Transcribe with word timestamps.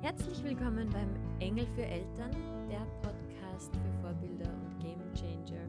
Herzlich 0.00 0.44
willkommen 0.44 0.88
beim 0.90 1.08
Engel 1.40 1.66
für 1.74 1.84
Eltern, 1.84 2.30
der 2.70 2.86
Podcast 3.02 3.72
für 3.74 4.00
Vorbilder 4.00 4.48
und 4.48 4.78
Game 4.78 5.02
Changer. 5.12 5.66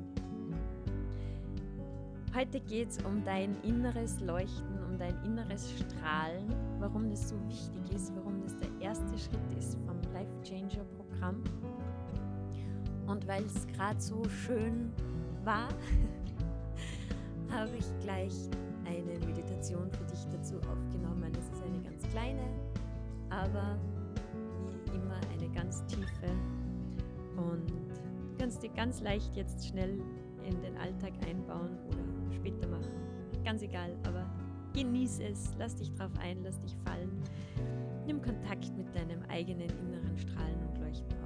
Heute 2.35 2.59
geht 2.59 2.89
es 2.89 2.99
um 3.05 3.23
dein 3.25 3.59
inneres 3.63 4.19
Leuchten, 4.19 4.83
um 4.87 4.99
dein 4.99 5.17
inneres 5.25 5.73
Strahlen, 5.79 6.53
warum 6.77 7.09
das 7.09 7.29
so 7.29 7.35
wichtig 7.47 7.95
ist, 7.95 8.15
warum 8.17 8.39
das 8.43 8.55
der 8.59 8.69
erste 8.79 9.17
Schritt 9.17 9.57
ist 9.57 9.79
vom 9.87 9.99
Life 10.13 10.31
Changer 10.43 10.85
Programm. 10.95 11.43
Und 13.07 13.27
weil 13.27 13.43
es 13.45 13.65
gerade 13.65 13.99
so 13.99 14.23
schön 14.29 14.93
war, 15.43 15.69
habe 17.49 17.75
ich 17.79 17.87
gleich 18.03 18.35
eine 18.85 19.25
Meditation 19.25 19.89
für 19.89 20.05
dich 20.05 20.23
dazu 20.31 20.57
aufgenommen. 20.57 21.33
Das 21.33 21.45
ist 21.45 21.63
eine 21.63 21.81
ganz 21.81 22.07
kleine, 22.09 22.43
aber 23.31 23.79
ganz 25.59 25.85
tiefe 25.87 26.31
und 27.35 27.73
kannst 28.37 28.63
dir 28.63 28.69
ganz 28.69 29.01
leicht 29.01 29.35
jetzt 29.35 29.67
schnell 29.67 29.99
in 30.47 30.61
den 30.61 30.77
Alltag 30.77 31.11
einbauen 31.27 31.77
oder 31.87 32.33
später 32.33 32.67
machen. 32.67 32.93
Ganz 33.43 33.61
egal, 33.61 33.93
aber 34.05 34.25
genieß 34.73 35.19
es, 35.19 35.53
lass 35.57 35.75
dich 35.75 35.93
drauf 35.95 36.11
ein, 36.21 36.37
lass 36.43 36.61
dich 36.61 36.75
fallen. 36.85 37.11
Nimm 38.05 38.21
Kontakt 38.21 38.71
mit 38.77 38.95
deinem 38.95 39.21
eigenen 39.27 39.69
inneren 39.69 40.17
Strahlen 40.17 40.55
und 40.69 40.77
Leuchten 40.79 41.18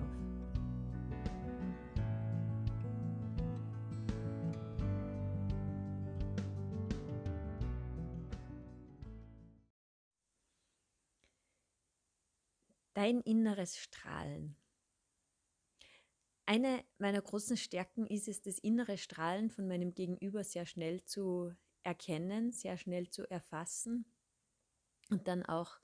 Dein 12.93 13.21
inneres 13.21 13.77
Strahlen. 13.77 14.55
Eine 16.45 16.83
meiner 16.97 17.21
großen 17.21 17.57
Stärken 17.57 18.05
ist 18.05 18.27
es, 18.27 18.41
das 18.41 18.59
innere 18.59 18.97
Strahlen 18.97 19.49
von 19.49 19.67
meinem 19.67 19.93
Gegenüber 19.93 20.43
sehr 20.43 20.65
schnell 20.65 21.03
zu 21.03 21.53
erkennen, 21.83 22.51
sehr 22.51 22.77
schnell 22.77 23.09
zu 23.09 23.29
erfassen 23.29 24.05
und 25.09 25.27
dann 25.27 25.43
auch 25.43 25.79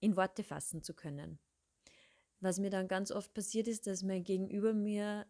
in 0.00 0.16
Worte 0.16 0.42
fassen 0.42 0.82
zu 0.82 0.94
können. 0.94 1.38
Was 2.40 2.58
mir 2.58 2.70
dann 2.70 2.88
ganz 2.88 3.10
oft 3.10 3.32
passiert 3.32 3.68
ist, 3.68 3.86
dass 3.86 4.02
mein 4.02 4.24
Gegenüber 4.24 4.74
mir 4.74 5.26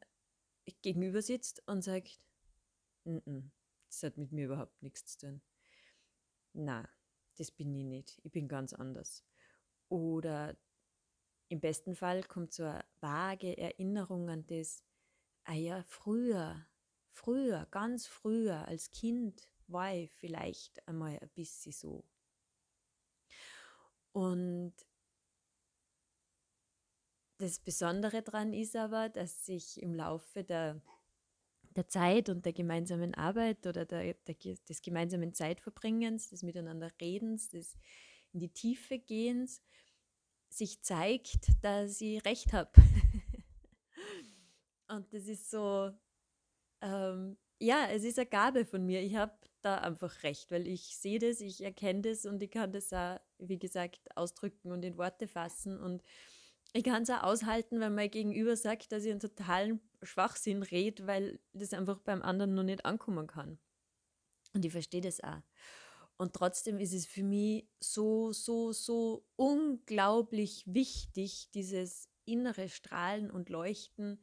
gegenüber 0.83 1.23
sitzt 1.23 1.63
und 1.69 1.83
sagt, 1.83 2.21
N 3.05 3.21
-n, 3.23 3.51
das 3.89 4.03
hat 4.03 4.17
mit 4.17 4.33
mir 4.33 4.47
überhaupt 4.47 4.83
nichts 4.83 5.17
zu 5.17 5.27
tun. 5.27 5.43
Na, 6.53 6.89
das 7.37 7.53
bin 7.53 7.73
ich 7.75 7.85
nicht. 7.85 8.21
Ich 8.25 8.33
bin 8.33 8.49
ganz 8.49 8.73
anders. 8.73 9.25
Oder 9.89 10.57
im 11.49 11.61
besten 11.61 11.95
Fall 11.95 12.23
kommt 12.23 12.53
so 12.53 12.65
eine 12.65 12.85
vage 13.01 13.57
Erinnerung 13.57 14.29
an 14.29 14.47
das, 14.47 14.83
ah 15.45 15.55
ja, 15.55 15.83
früher, 15.85 16.67
früher, 17.11 17.67
ganz 17.71 18.07
früher 18.07 18.67
als 18.67 18.91
Kind 18.91 19.49
war 19.69 19.95
ich 19.95 20.11
vielleicht 20.13 20.87
einmal 20.89 21.19
ein 21.19 21.29
bisschen 21.35 21.73
so. 21.73 22.05
Und 24.13 24.75
das 27.39 27.61
Besondere 27.61 28.23
daran 28.23 28.53
ist 28.53 28.77
aber, 28.77 29.09
dass 29.09 29.45
sich 29.45 29.81
im 29.83 29.95
Laufe 29.95 30.43
der, 30.43 30.81
der 31.77 31.89
Zeit 31.89 32.29
und 32.31 32.47
der 32.47 32.55
gemeinsamen 32.55 33.15
Arbeit 33.15 33.67
oder 33.67 33.85
der, 33.85 34.15
der, 34.15 34.35
des 34.35 34.83
gemeinsamen 34.83 35.35
Zeitverbringens, 35.35 36.31
des 36.31 36.43
Miteinanderredens, 36.43 37.51
des 37.51 37.77
in 38.33 38.41
die 38.41 38.53
Tiefe 38.53 38.99
gehens, 38.99 39.63
sich 40.57 40.83
zeigt, 40.83 41.49
dass 41.63 42.01
ich 42.01 42.25
recht 42.25 42.53
habe. 42.53 42.71
und 44.89 45.13
das 45.13 45.27
ist 45.27 45.51
so, 45.51 45.91
ähm, 46.81 47.37
ja, 47.61 47.89
es 47.91 48.05
ist 48.05 48.19
eine 48.19 48.27
Gabe 48.27 48.65
von 48.65 48.85
mir. 48.85 49.03
Ich 49.03 49.17
habe 49.17 49.37
da 49.63 49.79
einfach 49.79 50.23
recht, 50.23 50.51
weil 50.51 50.67
ich 50.67 50.97
sehe 50.97 51.19
das, 51.19 51.41
ich 51.41 51.63
erkenne 51.63 52.03
das 52.03 52.27
und 52.27 52.43
ich 52.43 52.51
kann 52.51 52.73
das 52.73 52.93
auch, 52.93 53.19
wie 53.39 53.59
gesagt, 53.59 54.01
ausdrücken 54.17 54.73
und 54.73 54.85
in 54.85 54.97
Worte 54.97 55.27
fassen. 55.27 55.79
Und 55.79 56.03
ich 56.73 56.85
kann 56.85 57.03
es 57.03 57.11
auch 57.11 57.23
aushalten, 57.23 57.81
wenn 57.81 57.95
mein 57.95 58.11
Gegenüber 58.11 58.57
sagt, 58.57 58.93
dass 58.93 59.05
ich 59.05 59.11
einen 59.11 59.21
totalen 59.21 59.81
Schwachsinn 60.03 60.63
rede, 60.63 61.07
weil 61.07 61.41
das 61.53 61.73
einfach 61.73 61.99
beim 62.01 62.23
anderen 62.23 62.55
noch 62.55 62.63
nicht 62.63 62.85
ankommen 62.85 63.27
kann. 63.27 63.59
Und 64.55 64.65
ich 64.65 64.73
verstehe 64.73 65.01
das 65.01 65.23
auch. 65.23 65.43
Und 66.19 66.33
trotzdem 66.33 66.79
ist 66.79 66.95
es 66.95 67.07
für 67.07 67.23
mich 67.23 67.69
so, 67.79 68.33
so, 68.33 68.73
so 68.73 69.27
unglaublich 69.37 70.65
wichtig, 70.67 71.51
dieses 71.53 72.09
innere 72.25 72.69
Strahlen 72.69 73.31
und 73.31 73.51
Leuchten, 73.51 74.23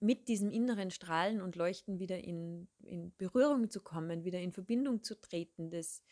mit 0.00 0.28
diesem 0.28 0.50
inneren 0.50 0.90
Strahlen 0.90 1.40
und 1.40 1.56
Leuchten 1.56 1.98
wieder 1.98 2.22
in, 2.22 2.68
in 2.82 3.16
Berührung 3.16 3.70
zu 3.70 3.80
kommen, 3.80 4.24
wieder 4.24 4.38
in 4.38 4.52
Verbindung 4.52 5.02
zu 5.02 5.18
treten, 5.18 5.70
das 5.70 6.02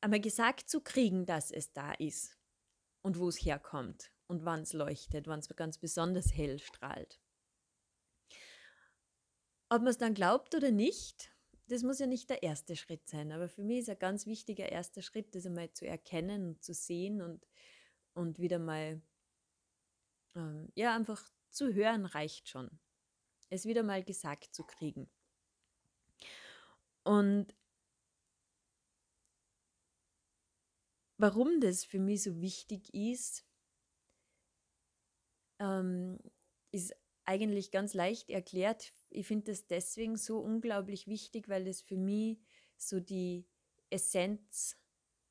einmal 0.00 0.20
gesagt 0.20 0.68
zu 0.68 0.82
kriegen, 0.82 1.24
dass 1.24 1.50
es 1.50 1.72
da 1.72 1.92
ist 1.92 2.38
und 3.02 3.18
wo 3.18 3.28
es 3.28 3.36
herkommt 3.36 4.12
und 4.26 4.44
wann 4.44 4.60
es 4.60 4.74
leuchtet, 4.74 5.26
wann 5.26 5.40
es 5.40 5.48
ganz 5.56 5.78
besonders 5.78 6.34
hell 6.34 6.58
strahlt. 6.58 7.18
Ob 9.70 9.82
man 9.82 9.88
es 9.88 9.98
dann 9.98 10.14
glaubt 10.14 10.54
oder 10.54 10.70
nicht, 10.70 11.32
das 11.70 11.84
muss 11.84 12.00
ja 12.00 12.06
nicht 12.06 12.28
der 12.28 12.42
erste 12.42 12.74
Schritt 12.74 13.08
sein, 13.08 13.30
aber 13.30 13.48
für 13.48 13.62
mich 13.62 13.78
ist 13.80 13.90
ein 13.90 13.98
ganz 13.98 14.26
wichtiger 14.26 14.68
erster 14.68 15.02
Schritt, 15.02 15.36
das 15.36 15.46
einmal 15.46 15.72
zu 15.72 15.86
erkennen 15.86 16.44
und 16.48 16.64
zu 16.64 16.74
sehen 16.74 17.22
und, 17.22 17.46
und 18.12 18.40
wieder 18.40 18.58
mal, 18.58 19.00
ähm, 20.34 20.72
ja, 20.74 20.96
einfach 20.96 21.24
zu 21.48 21.72
hören 21.72 22.06
reicht 22.06 22.48
schon. 22.48 22.80
Es 23.50 23.66
wieder 23.66 23.84
mal 23.84 24.02
gesagt 24.02 24.52
zu 24.52 24.64
kriegen. 24.64 25.08
Und 27.04 27.54
warum 31.18 31.60
das 31.60 31.84
für 31.84 32.00
mich 32.00 32.24
so 32.24 32.40
wichtig 32.40 32.92
ist, 32.92 33.46
ähm, 35.60 36.18
ist 36.72 36.96
eigentlich 37.24 37.70
ganz 37.70 37.94
leicht 37.94 38.28
erklärt. 38.28 38.92
Ich 39.10 39.26
finde 39.26 39.46
das 39.46 39.66
deswegen 39.66 40.16
so 40.16 40.38
unglaublich 40.38 41.08
wichtig, 41.08 41.48
weil 41.48 41.66
es 41.66 41.82
für 41.82 41.96
mich 41.96 42.38
so 42.76 43.00
die 43.00 43.44
Essenz 43.90 44.76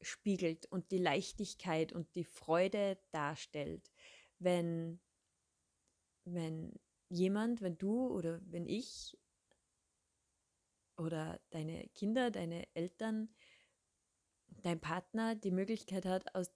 spiegelt 0.02 0.66
und 0.68 0.92
die 0.92 0.98
Leichtigkeit 0.98 1.94
und 1.94 2.14
die 2.16 2.26
Freude 2.26 3.00
darstellt. 3.12 3.92
Wenn, 4.38 5.00
wenn 6.26 6.74
jemand, 7.08 7.62
wenn 7.62 7.78
du 7.78 8.08
oder 8.08 8.42
wenn 8.46 8.68
ich 8.68 9.18
oder 10.98 11.40
deine 11.50 11.88
Kinder, 11.96 12.32
deine 12.32 12.68
Eltern, 12.76 13.34
dein 14.62 14.82
Partner 14.82 15.36
die 15.36 15.52
Möglichkeit 15.52 16.06
hat, 16.06 16.36
aus, 16.36 16.52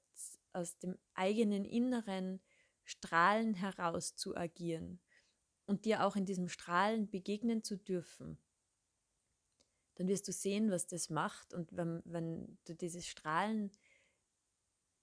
aus 0.52 0.78
dem 0.80 0.98
eigenen 1.14 1.64
inneren 1.64 2.42
Strahlen 2.84 3.54
heraus 3.54 4.16
zu 4.16 4.36
agieren 4.36 5.00
und 5.66 5.86
dir 5.86 6.06
auch 6.06 6.16
in 6.16 6.26
diesem 6.26 6.50
Strahlen 6.50 7.10
begegnen 7.10 7.64
zu 7.64 7.78
dürfen, 7.78 8.38
dann 9.96 10.08
wirst 10.08 10.28
du 10.28 10.32
sehen, 10.32 10.72
was 10.72 10.88
das 10.88 11.10
macht. 11.10 11.54
Und 11.54 11.76
wenn, 11.76 12.02
wenn 12.06 12.58
du 12.66 12.76
dieses 12.76 13.08
Strahlen 13.08 13.72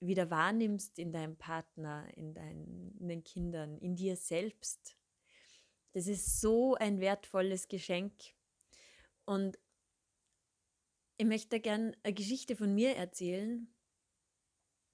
wieder 0.01 0.31
wahrnimmst 0.31 0.99
in 0.99 1.13
deinem 1.13 1.37
Partner, 1.37 2.07
in 2.17 2.35
deinen, 2.35 3.23
Kindern, 3.23 3.79
in 3.79 3.97
dir 3.97 4.17
selbst, 4.17 4.97
das 5.93 6.07
ist 6.07 6.41
so 6.41 6.75
ein 6.75 7.01
wertvolles 7.01 7.69
Geschenk. 7.69 8.15
Und 9.25 9.59
ich 11.19 11.27
möchte 11.27 11.61
gerne 11.61 11.93
eine 12.03 12.15
Geschichte 12.15 12.57
von 12.57 12.75
mir 12.75 12.97
erzählen, 12.97 13.69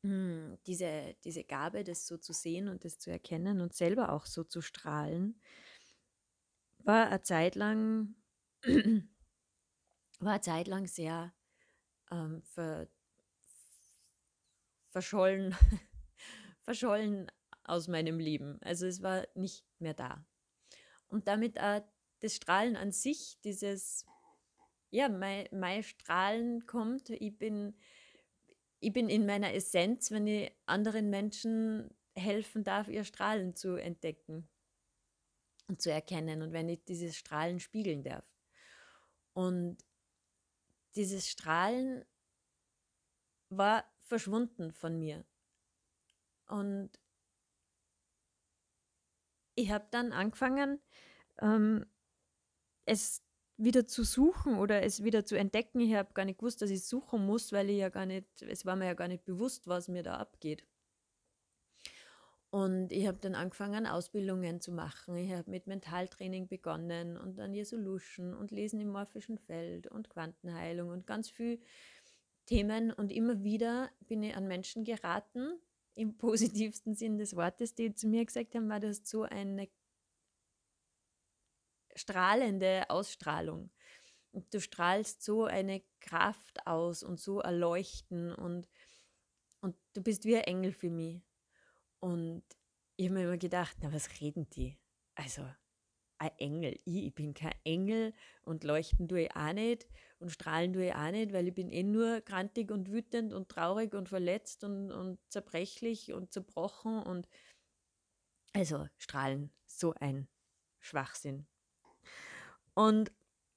hm, 0.03 0.59
diese, 0.67 1.17
diese 1.25 1.45
Gabe, 1.45 1.85
das 1.85 2.07
so 2.07 2.17
zu 2.17 2.33
sehen 2.33 2.69
und 2.69 2.85
das 2.85 2.99
zu 2.99 3.11
erkennen 3.11 3.61
und 3.61 3.75
selber 3.75 4.13
auch 4.13 4.27
so 4.27 4.45
zu 4.45 4.61
strahlen, 4.61 5.41
war 6.79 7.09
eine 7.09 7.23
Zeit 7.23 7.55
lang, 7.55 8.15
war 10.21 10.33
eine 10.33 10.41
Zeit 10.41 10.69
lang 10.69 10.87
sehr 10.87 11.35
ähm, 12.11 12.43
ver, 12.43 12.89
verschollen, 14.91 15.55
verschollen 16.63 17.31
aus 17.65 17.89
meinem 17.89 18.19
Leben. 18.19 18.59
Also 18.63 18.87
es 18.87 19.03
war 19.03 19.27
nicht 19.35 19.67
mehr 19.79 19.95
da. 19.95 20.25
Und 21.09 21.29
damit 21.29 21.61
auch 21.61 21.83
das 22.21 22.37
Strahlen 22.37 22.77
an 22.77 22.93
sich, 22.93 23.39
dieses, 23.45 24.07
ja, 24.91 25.09
mein, 25.09 25.49
mein 25.53 25.83
Strahlen 25.83 26.67
kommt, 26.67 27.11
ich 27.11 27.37
bin 27.37 27.77
ich 28.81 28.93
bin 28.93 29.09
in 29.09 29.27
meiner 29.27 29.55
Essenz, 29.55 30.11
wenn 30.11 30.27
ich 30.27 30.53
anderen 30.67 31.11
Menschen 31.11 31.91
helfen 32.15 32.65
darf, 32.65 32.89
ihr 32.89 33.05
Strahlen 33.05 33.55
zu 33.55 33.77
entdecken 33.77 34.49
und 35.69 35.81
zu 35.83 35.91
erkennen 35.91 36.43
und 36.43 36.53
wenn 36.53 36.69
ich 36.69 36.85
dieses 36.85 37.17
Strahlen 37.17 37.61
spiegeln 37.61 38.03
darf. 38.03 38.25
Und 39.33 39.79
dieses 40.95 41.29
Strahlen 41.29 42.05
war 43.51 43.85
verschwunden 44.03 44.73
von 44.73 44.99
mir. 44.99 45.25
Und 46.49 46.91
ich 49.57 49.71
habe 49.71 49.87
dann 49.91 50.13
angefangen, 50.13 50.81
ähm, 51.41 51.87
es 52.87 53.26
wieder 53.57 53.87
zu 53.87 54.05
suchen 54.05 54.59
oder 54.59 54.83
es 54.83 55.03
wieder 55.03 55.25
zu 55.25 55.37
entdecken. 55.37 55.81
Ich 55.81 55.95
habe 55.95 56.13
gar 56.13 56.25
nicht 56.25 56.39
gewusst, 56.39 56.63
dass 56.63 56.71
ich 56.71 56.85
suchen 56.85 57.25
muss, 57.25 57.53
weil 57.53 57.71
ich 57.71 57.79
ja 57.79 57.89
gar 57.89 58.07
nicht, 58.07 58.27
es 58.43 58.67
war 58.67 58.77
mir 58.77 58.87
ja 58.87 58.95
gar 58.95 59.09
nicht 59.09 59.25
bewusst, 59.25 59.67
was 59.67 59.89
mir 59.89 60.03
da 60.03 60.17
abgeht. 60.17 60.67
Und 62.51 62.93
ich 62.93 63.07
habe 63.07 63.19
dann 63.21 63.35
angefangen, 63.35 63.87
Ausbildungen 63.87 64.61
zu 64.61 64.73
machen. 64.73 65.17
Ich 65.17 65.33
habe 65.33 65.51
mit 65.51 65.67
Mentaltraining 65.67 66.49
begonnen 66.49 67.17
und 67.17 67.39
dann 67.39 67.53
Resolution 67.53 68.35
und 68.35 68.51
Lesen 68.51 68.81
im 68.81 68.89
morphischen 68.89 69.39
Feld 69.39 69.89
und 69.89 70.09
Quantenheilung 70.09 70.91
und 70.91 71.07
ganz 71.07 71.29
viel 71.29 71.61
Themen. 72.47 72.93
Und 72.93 73.13
immer 73.13 73.43
wieder 73.43 73.91
bin 74.01 74.23
ich 74.23 74.37
an 74.37 74.47
Menschen 74.47 74.85
geraten, 74.85 75.59
im 75.95 76.15
positivsten 76.19 76.95
Sinn 76.95 77.19
des 77.19 77.35
Wortes, 77.37 77.75
die 77.75 77.95
zu 77.95 78.07
mir 78.07 78.25
gesagt 78.25 78.55
haben, 78.55 78.69
war 78.69 78.81
das 78.81 79.03
so 79.05 79.23
eine 79.23 79.69
strahlende 81.97 82.89
Ausstrahlung. 82.89 83.71
Und 84.33 84.53
du 84.53 84.61
strahlst 84.61 85.23
so 85.23 85.45
eine 85.45 85.83
Kraft 86.01 86.67
aus 86.67 87.03
und 87.03 87.19
so 87.19 87.41
erleuchten 87.41 88.35
und, 88.35 88.69
und 89.61 89.77
du 89.95 90.03
bist 90.03 90.25
wie 90.25 90.37
ein 90.37 90.45
Engel 90.45 90.73
für 90.73 90.91
mich. 90.91 91.23
Und 92.01 92.45
ich 92.97 93.07
habe 93.07 93.15
mir 93.15 93.25
immer 93.25 93.39
gedacht, 93.39 93.77
na, 93.81 93.93
was 93.93 94.21
reden 94.21 94.49
die? 94.51 94.79
Also, 95.15 95.43
ein 96.19 96.31
Engel. 96.39 96.79
Ich, 96.85 97.07
ich 97.07 97.15
bin 97.15 97.35
kein 97.35 97.55
Engel 97.65 98.15
und 98.43 98.65
leuchten 98.65 99.09
tue 99.09 99.23
ich 99.23 99.37
auch 99.37 99.53
nicht 99.53 99.87
und 100.19 100.31
strahlen 100.31 100.73
tue 100.73 100.87
ich 100.87 100.95
auch 100.95 101.11
nicht, 101.11 101.33
weil 101.33 101.49
ich 101.49 101.55
bin 101.55 101.71
eh 101.71 101.83
nur 101.83 102.21
grantig 102.21 102.71
und 102.71 102.91
wütend 102.91 103.33
und 103.33 103.49
traurig 103.49 103.95
und 103.95 104.09
verletzt 104.09 104.65
und, 104.65 104.91
und 104.91 105.19
zerbrechlich 105.29 106.13
und 106.13 106.33
zerbrochen 106.33 107.03
und 107.03 107.29
also 108.53 108.89
strahlen, 108.97 109.53
so 109.67 109.93
ein 109.95 110.29
Schwachsinn. 110.81 111.47
Und 112.77 113.11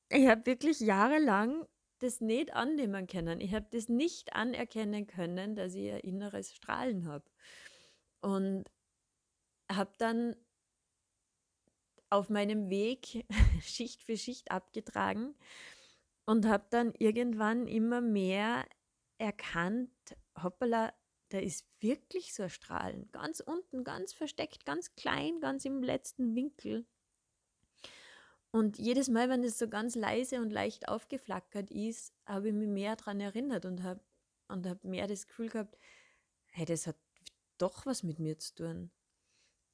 ich 0.09 0.27
habe 0.27 0.45
wirklich 0.45 0.79
jahrelang 0.79 1.67
das 1.99 2.21
nicht 2.21 2.53
annehmen 2.53 3.05
können. 3.07 3.41
Ich 3.41 3.53
habe 3.53 3.67
das 3.71 3.89
nicht 3.89 4.33
anerkennen 4.33 5.05
können, 5.05 5.55
dass 5.55 5.75
ich 5.75 5.91
ein 5.91 5.99
inneres 5.99 6.55
Strahlen 6.55 7.05
habe. 7.07 7.25
Und 8.21 8.63
habe 9.69 9.91
dann 9.97 10.35
auf 12.09 12.29
meinem 12.29 12.69
Weg 12.69 13.25
Schicht 13.61 14.03
für 14.03 14.17
Schicht 14.17 14.51
abgetragen 14.51 15.35
und 16.25 16.47
habe 16.47 16.65
dann 16.69 16.93
irgendwann 16.97 17.67
immer 17.67 18.01
mehr 18.01 18.65
erkannt, 19.17 19.91
hoppala, 20.41 20.93
da 21.29 21.39
ist 21.39 21.67
wirklich 21.79 22.33
so 22.33 22.43
ein 22.43 22.49
Strahlen, 22.49 23.11
ganz 23.11 23.41
unten, 23.41 23.83
ganz 23.83 24.13
versteckt, 24.13 24.65
ganz 24.65 24.95
klein, 24.95 25.39
ganz 25.41 25.65
im 25.65 25.83
letzten 25.83 26.35
Winkel. 26.35 26.87
Und 28.51 28.79
jedes 28.79 29.09
Mal, 29.09 29.29
wenn 29.29 29.43
es 29.43 29.59
so 29.59 29.67
ganz 29.67 29.95
leise 29.95 30.41
und 30.41 30.49
leicht 30.49 30.87
aufgeflackert 30.87 31.69
ist, 31.69 32.13
habe 32.25 32.49
ich 32.49 32.53
mich 32.53 32.67
mehr 32.67 32.95
daran 32.95 33.19
erinnert 33.19 33.65
und 33.65 33.83
habe 33.83 34.01
und 34.47 34.65
hab 34.65 34.83
mehr 34.83 35.05
das 35.07 35.27
Gefühl 35.27 35.49
gehabt, 35.49 35.77
hey, 36.47 36.65
das 36.65 36.87
hat 36.87 36.97
doch 37.59 37.85
was 37.85 38.01
mit 38.01 38.17
mir 38.19 38.39
zu 38.39 38.55
tun. 38.55 38.91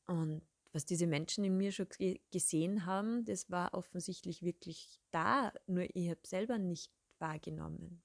Und 0.08 0.42
was 0.74 0.86
diese 0.86 1.08
Menschen 1.08 1.46
in 1.46 1.56
mir 1.56 1.72
schon 1.72 1.88
gesehen 2.32 2.86
haben, 2.86 3.24
das 3.24 3.50
war 3.50 3.74
offensichtlich 3.74 4.44
wirklich 4.44 5.00
da, 5.12 5.54
nur 5.68 5.88
ich 5.96 6.10
habe 6.10 6.20
selber 6.26 6.58
nicht 6.58 6.92
wahrgenommen. 7.20 8.04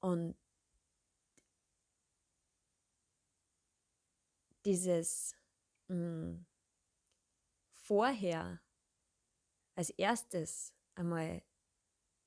Und 0.00 0.36
dieses 4.64 5.34
mh, 5.88 5.96
hm, 5.96 6.46
vorher 7.86 8.60
als 9.76 9.90
erstes 9.90 10.72
einmal 10.94 11.42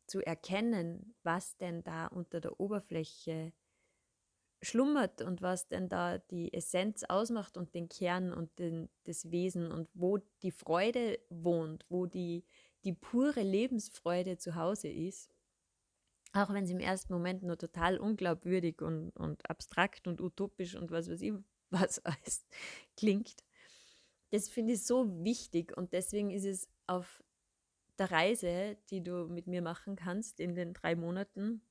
zu 0.08 0.22
erkennen, 0.22 1.16
was 1.24 1.58
denn 1.58 1.84
da 1.84 2.08
unter 2.08 2.40
der 2.40 2.60
Oberfläche 2.60 3.54
schlummert 4.62 5.22
und 5.22 5.42
was 5.42 5.68
denn 5.68 5.88
da 5.90 6.18
die 6.18 6.54
Essenz 6.54 7.04
ausmacht 7.04 7.58
und 7.58 7.74
den 7.74 7.90
Kern 7.90 8.34
und 8.34 8.58
den, 8.60 8.90
das 9.06 9.32
Wesen 9.32 9.72
und 9.72 9.90
wo 9.94 10.18
die 10.42 10.52
Freude 10.52 11.20
wohnt, 11.30 11.86
wo 11.90 12.06
die, 12.06 12.44
die 12.84 12.94
pure 12.94 13.42
Lebensfreude 13.42 14.38
zu 14.38 14.56
Hause 14.56 14.90
ist, 14.90 15.34
auch 16.34 16.50
wenn 16.52 16.66
es 16.66 16.70
im 16.70 16.80
ersten 16.80 17.14
Moment 17.14 17.44
nur 17.44 17.58
total 17.58 17.98
unglaubwürdig 17.98 18.82
und, 18.82 19.12
und 19.12 19.50
abstrakt 19.50 20.08
und 20.08 20.22
utopisch 20.22 20.76
und 20.76 20.92
was 20.92 21.10
weiß 21.10 21.22
ich, 21.22 21.34
was 21.70 22.00
alles 22.00 22.46
klingt, 22.98 23.44
das 24.31 24.50
finde 24.50 24.74
ich 24.74 24.86
so 24.86 25.24
wichtig 25.24 25.76
und 25.76 25.94
deswegen 25.94 26.30
ist 26.31 26.46
es 26.46 26.70
auf 26.88 27.24
der 27.98 28.12
Reise, 28.12 28.78
die 28.90 29.04
du 29.04 29.28
mit 29.28 29.48
mir 29.48 29.62
machen 29.62 29.96
kannst 29.96 30.40
in 30.40 30.56
den 30.56 30.74
drei 30.74 30.96
Monaten, 30.96 31.62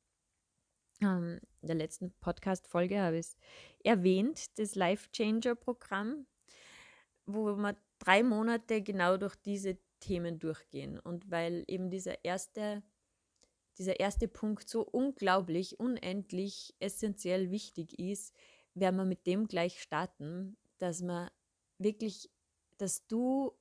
ähm, 1.01 1.41
in 1.63 1.69
der 1.69 1.77
letzten 1.77 2.13
Podcast-Folge 2.21 3.01
habe 3.01 3.19
ich 3.19 3.27
es 3.27 3.37
erwähnt, 3.85 4.59
das 4.59 4.75
Life 4.75 5.11
Changer-Programm, 5.13 6.27
wo 7.27 7.57
wir 7.57 7.77
drei 7.99 8.23
Monate 8.23 8.83
genau 8.83 9.17
durch 9.17 9.37
diese 9.37 9.79
Themen 10.01 10.39
durchgehen. 10.39 10.99
Und 10.99 11.31
weil 11.31 11.65
eben 11.69 11.91
dieser 11.91 12.25
erste, 12.25 12.83
dieser 13.79 14.01
erste 14.01 14.29
Punkt 14.29 14.69
so 14.69 14.83
unglaublich, 14.83 15.79
unendlich 15.79 16.75
essentiell 16.81 17.51
wichtig 17.51 17.99
ist, 17.99 18.35
werden 18.75 18.97
wir 18.97 19.05
mit 19.05 19.27
dem 19.27 19.47
gleich 19.47 19.81
starten, 19.81 20.57
dass 20.79 21.03
man 21.03 21.31
wirklich 21.79 22.31
dass 22.81 23.07
du 23.07 23.53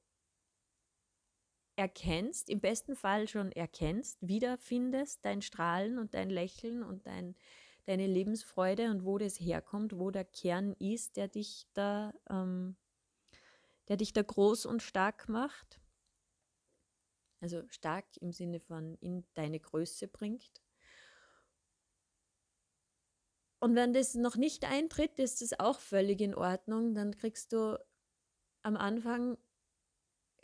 erkennst, 1.77 2.49
im 2.49 2.59
besten 2.59 2.95
Fall 2.95 3.27
schon 3.27 3.51
erkennst, 3.51 4.17
wiederfindest 4.21 5.23
dein 5.23 5.41
Strahlen 5.41 5.99
und 5.99 6.13
dein 6.13 6.29
Lächeln 6.29 6.83
und 6.83 7.05
dein, 7.05 7.35
deine 7.85 8.07
Lebensfreude 8.07 8.89
und 8.89 9.05
wo 9.05 9.17
das 9.17 9.39
herkommt, 9.39 9.97
wo 9.97 10.09
der 10.09 10.25
Kern 10.25 10.73
ist, 10.79 11.17
der 11.17 11.27
dich 11.27 11.67
da, 11.73 12.13
ähm, 12.29 12.75
der 13.87 13.97
dich 13.97 14.11
da 14.11 14.23
groß 14.23 14.65
und 14.65 14.81
stark 14.81 15.29
macht. 15.29 15.79
Also 17.39 17.61
stark 17.69 18.05
im 18.19 18.31
Sinne 18.31 18.59
von 18.59 18.95
in 18.95 19.23
deine 19.35 19.59
Größe 19.59 20.07
bringt. 20.07 20.63
Und 23.59 23.75
wenn 23.75 23.93
das 23.93 24.15
noch 24.15 24.35
nicht 24.35 24.65
eintritt, 24.65 25.19
ist 25.19 25.41
das 25.41 25.59
auch 25.59 25.79
völlig 25.79 26.21
in 26.21 26.35
Ordnung. 26.35 26.95
Dann 26.95 27.15
kriegst 27.15 27.53
du 27.53 27.79
am 28.67 28.75
Anfang 28.75 29.37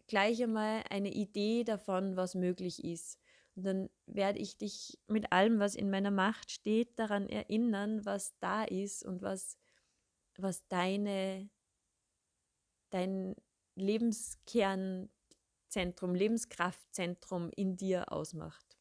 gleich 0.08 0.42
einmal 0.42 0.84
eine 0.90 1.12
Idee 1.12 1.66
davon, 1.66 2.16
was 2.16 2.36
möglich 2.36 2.82
ist. 2.84 3.20
Und 3.56 3.66
dann 3.66 3.90
werde 4.06 4.40
ich 4.40 4.58
dich 4.58 4.98
mit 5.08 5.34
allem, 5.34 5.60
was 5.60 5.76
in 5.76 5.92
meiner 5.92 6.10
Macht 6.10 6.50
steht, 6.50 6.98
daran 6.98 7.28
erinnern, 7.28 8.06
was 8.06 8.34
da 8.40 8.64
ist 8.64 9.04
und 9.04 9.22
was, 9.22 9.58
was 10.38 10.66
deine, 10.70 11.50
dein 12.92 13.36
Lebenskernzentrum, 13.76 16.16
Lebenskraftzentrum 16.16 17.52
in 17.58 17.76
dir 17.76 18.10
ausmacht. 18.12 18.78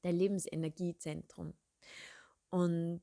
Dein 0.00 0.16
Lebensenergiezentrum. 0.16 1.52
Und 2.48 3.02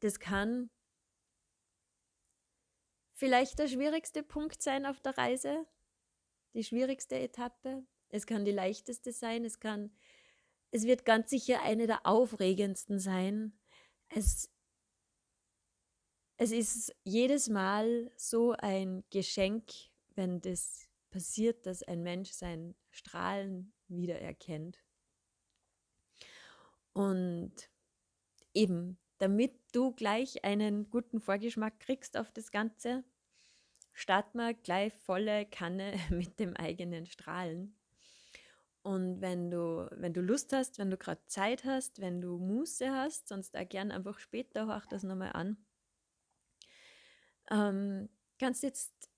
das 0.00 0.18
kann 0.18 0.70
vielleicht 3.16 3.58
der 3.58 3.66
schwierigste 3.66 4.22
Punkt 4.22 4.62
sein 4.62 4.86
auf 4.86 5.00
der 5.00 5.16
Reise, 5.18 5.66
die 6.54 6.62
schwierigste 6.62 7.18
Etappe. 7.18 7.84
Es 8.10 8.26
kann 8.26 8.44
die 8.44 8.52
leichteste 8.52 9.10
sein, 9.12 9.44
es 9.44 9.58
kann, 9.58 9.90
es 10.70 10.84
wird 10.84 11.04
ganz 11.04 11.30
sicher 11.30 11.62
eine 11.62 11.86
der 11.86 12.06
aufregendsten 12.06 13.00
sein. 13.00 13.58
Es, 14.10 14.50
es 16.36 16.52
ist 16.52 16.94
jedes 17.04 17.48
Mal 17.48 18.12
so 18.16 18.52
ein 18.52 19.02
Geschenk, 19.10 19.72
wenn 20.14 20.40
das 20.42 20.86
passiert, 21.10 21.66
dass 21.66 21.82
ein 21.82 22.02
Mensch 22.02 22.30
sein 22.30 22.76
Strahlen 22.90 23.72
wiedererkennt. 23.88 24.78
Und 26.92 27.54
eben 28.52 28.98
damit 29.18 29.58
du 29.72 29.92
gleich 29.92 30.44
einen 30.44 30.90
guten 30.90 31.20
Vorgeschmack 31.20 31.80
kriegst 31.80 32.16
auf 32.16 32.30
das 32.30 32.50
Ganze, 32.50 33.04
starten 33.92 34.38
wir 34.38 34.54
gleich 34.54 34.92
volle 34.92 35.46
Kanne 35.46 35.94
mit 36.10 36.38
dem 36.38 36.56
eigenen 36.56 37.06
Strahlen. 37.06 37.76
Und 38.82 39.20
wenn 39.20 39.50
du, 39.50 39.88
wenn 39.92 40.12
du 40.12 40.20
Lust 40.20 40.52
hast, 40.52 40.78
wenn 40.78 40.90
du 40.90 40.96
gerade 40.96 41.24
Zeit 41.26 41.64
hast, 41.64 42.00
wenn 42.00 42.20
du 42.20 42.38
Muße 42.38 42.88
hast, 42.92 43.26
sonst 43.26 43.56
auch 43.56 43.68
gern 43.68 43.90
einfach 43.90 44.20
später, 44.20 44.66
hör 44.66 44.82
das 44.88 45.02
nochmal 45.02 45.32
an, 45.32 45.56
ähm, 47.50 48.08
kannst 48.38 48.62
jetzt 48.62 49.10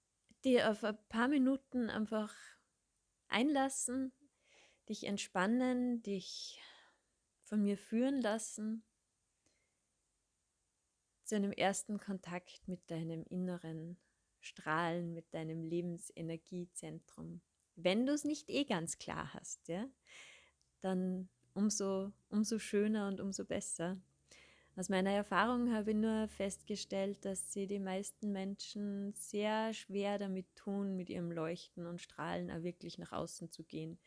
dir 0.44 0.70
auf 0.70 0.84
ein 0.84 0.96
paar 1.10 1.28
Minuten 1.28 1.90
einfach 1.90 2.34
einlassen, 3.28 4.12
dich 4.88 5.04
entspannen, 5.04 6.02
dich 6.02 6.62
von 7.42 7.62
mir 7.62 7.76
führen 7.76 8.22
lassen 8.22 8.87
zu 11.28 11.36
einem 11.36 11.52
ersten 11.52 11.98
Kontakt 11.98 12.66
mit 12.66 12.90
deinem 12.90 13.22
inneren 13.28 13.98
Strahlen, 14.40 15.12
mit 15.12 15.32
deinem 15.34 15.62
Lebensenergiezentrum. 15.62 17.42
Wenn 17.76 18.06
du 18.06 18.12
es 18.14 18.24
nicht 18.24 18.48
eh 18.48 18.64
ganz 18.64 18.98
klar 18.98 19.34
hast, 19.34 19.68
ja, 19.68 19.86
dann 20.80 21.28
umso, 21.54 22.12
umso 22.30 22.58
schöner 22.58 23.08
und 23.08 23.20
umso 23.20 23.44
besser. 23.44 23.98
Aus 24.74 24.88
meiner 24.88 25.10
Erfahrung 25.10 25.72
habe 25.74 25.90
ich 25.90 25.96
nur 25.96 26.28
festgestellt, 26.28 27.24
dass 27.24 27.52
sie 27.52 27.66
die 27.66 27.80
meisten 27.80 28.32
Menschen 28.32 29.12
sehr 29.12 29.74
schwer 29.74 30.18
damit 30.18 30.46
tun, 30.56 30.96
mit 30.96 31.10
ihrem 31.10 31.30
Leuchten 31.30 31.86
und 31.86 32.00
Strahlen 32.00 32.50
auch 32.50 32.62
wirklich 32.62 32.96
nach 32.96 33.12
außen 33.12 33.50
zu 33.50 33.64
gehen. 33.64 33.98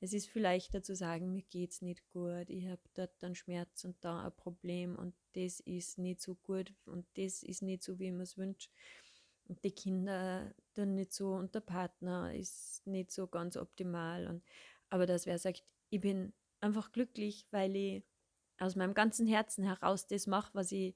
Es 0.00 0.12
ist 0.12 0.28
viel 0.28 0.42
leichter 0.42 0.82
zu 0.82 0.94
sagen, 0.94 1.32
mir 1.32 1.42
geht 1.42 1.72
es 1.72 1.82
nicht 1.82 2.08
gut, 2.10 2.48
ich 2.50 2.68
habe 2.68 2.80
dort 2.94 3.22
einen 3.24 3.34
Schmerz 3.34 3.84
und 3.84 3.96
da 4.00 4.26
ein 4.26 4.36
Problem 4.36 4.96
und 4.96 5.14
das 5.34 5.58
ist 5.60 5.98
nicht 5.98 6.20
so 6.20 6.36
gut 6.36 6.72
und 6.84 7.04
das 7.14 7.42
ist 7.42 7.62
nicht 7.62 7.82
so, 7.82 7.98
wie 7.98 8.12
man 8.12 8.20
es 8.20 8.38
wünscht. 8.38 8.70
Und 9.48 9.64
die 9.64 9.72
Kinder 9.72 10.54
dann 10.74 10.94
nicht 10.94 11.12
so 11.12 11.32
und 11.34 11.54
der 11.54 11.60
Partner 11.60 12.32
ist 12.34 12.86
nicht 12.86 13.10
so 13.10 13.26
ganz 13.26 13.56
optimal. 13.56 14.28
Und, 14.28 14.44
aber 14.88 15.06
dass 15.06 15.26
wer 15.26 15.38
sagt, 15.38 15.64
ich 15.90 16.00
bin 16.00 16.32
einfach 16.60 16.92
glücklich, 16.92 17.46
weil 17.50 17.74
ich 17.74 18.04
aus 18.58 18.76
meinem 18.76 18.94
ganzen 18.94 19.26
Herzen 19.26 19.64
heraus 19.64 20.06
das 20.06 20.26
mache, 20.26 20.54
was 20.54 20.70
ich, 20.70 20.94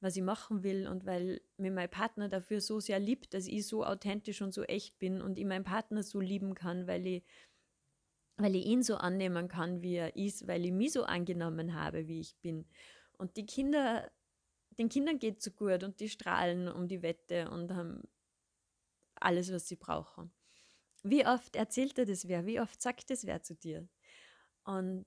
was 0.00 0.16
ich 0.16 0.22
machen 0.22 0.62
will 0.62 0.86
und 0.86 1.06
weil 1.06 1.40
mir 1.56 1.70
mein 1.70 1.90
Partner 1.90 2.28
dafür 2.28 2.60
so 2.60 2.78
sehr 2.78 3.00
liebt, 3.00 3.34
dass 3.34 3.46
ich 3.46 3.66
so 3.66 3.84
authentisch 3.84 4.42
und 4.42 4.52
so 4.52 4.62
echt 4.64 4.98
bin 4.98 5.22
und 5.22 5.38
ich 5.38 5.44
meinen 5.44 5.64
Partner 5.64 6.02
so 6.02 6.20
lieben 6.20 6.54
kann, 6.54 6.86
weil 6.86 7.06
ich, 7.06 7.24
weil 8.36 8.56
ich 8.56 8.66
ihn 8.66 8.82
so 8.82 8.96
annehmen 8.96 9.48
kann, 9.48 9.82
wie 9.82 9.96
er 9.96 10.16
ist, 10.16 10.46
weil 10.46 10.64
ich 10.64 10.72
mich 10.72 10.92
so 10.92 11.04
angenommen 11.04 11.74
habe, 11.74 12.08
wie 12.08 12.20
ich 12.20 12.36
bin. 12.38 12.66
Und 13.12 13.36
die 13.36 13.46
Kinder, 13.46 14.10
den 14.78 14.88
Kindern 14.88 15.18
geht 15.18 15.40
so 15.40 15.50
gut 15.50 15.84
und 15.84 16.00
die 16.00 16.08
strahlen 16.08 16.68
um 16.68 16.88
die 16.88 17.02
Wette 17.02 17.50
und 17.50 17.72
haben 17.72 18.02
alles, 19.14 19.52
was 19.52 19.68
sie 19.68 19.76
brauchen. 19.76 20.32
Wie 21.02 21.26
oft 21.26 21.54
erzählt 21.54 21.98
er 21.98 22.06
das 22.06 22.28
wer? 22.28 22.46
Wie 22.46 22.60
oft 22.60 22.80
sagt 22.80 23.10
das 23.10 23.26
wer 23.26 23.42
zu 23.42 23.54
dir? 23.54 23.88
Und 24.64 25.06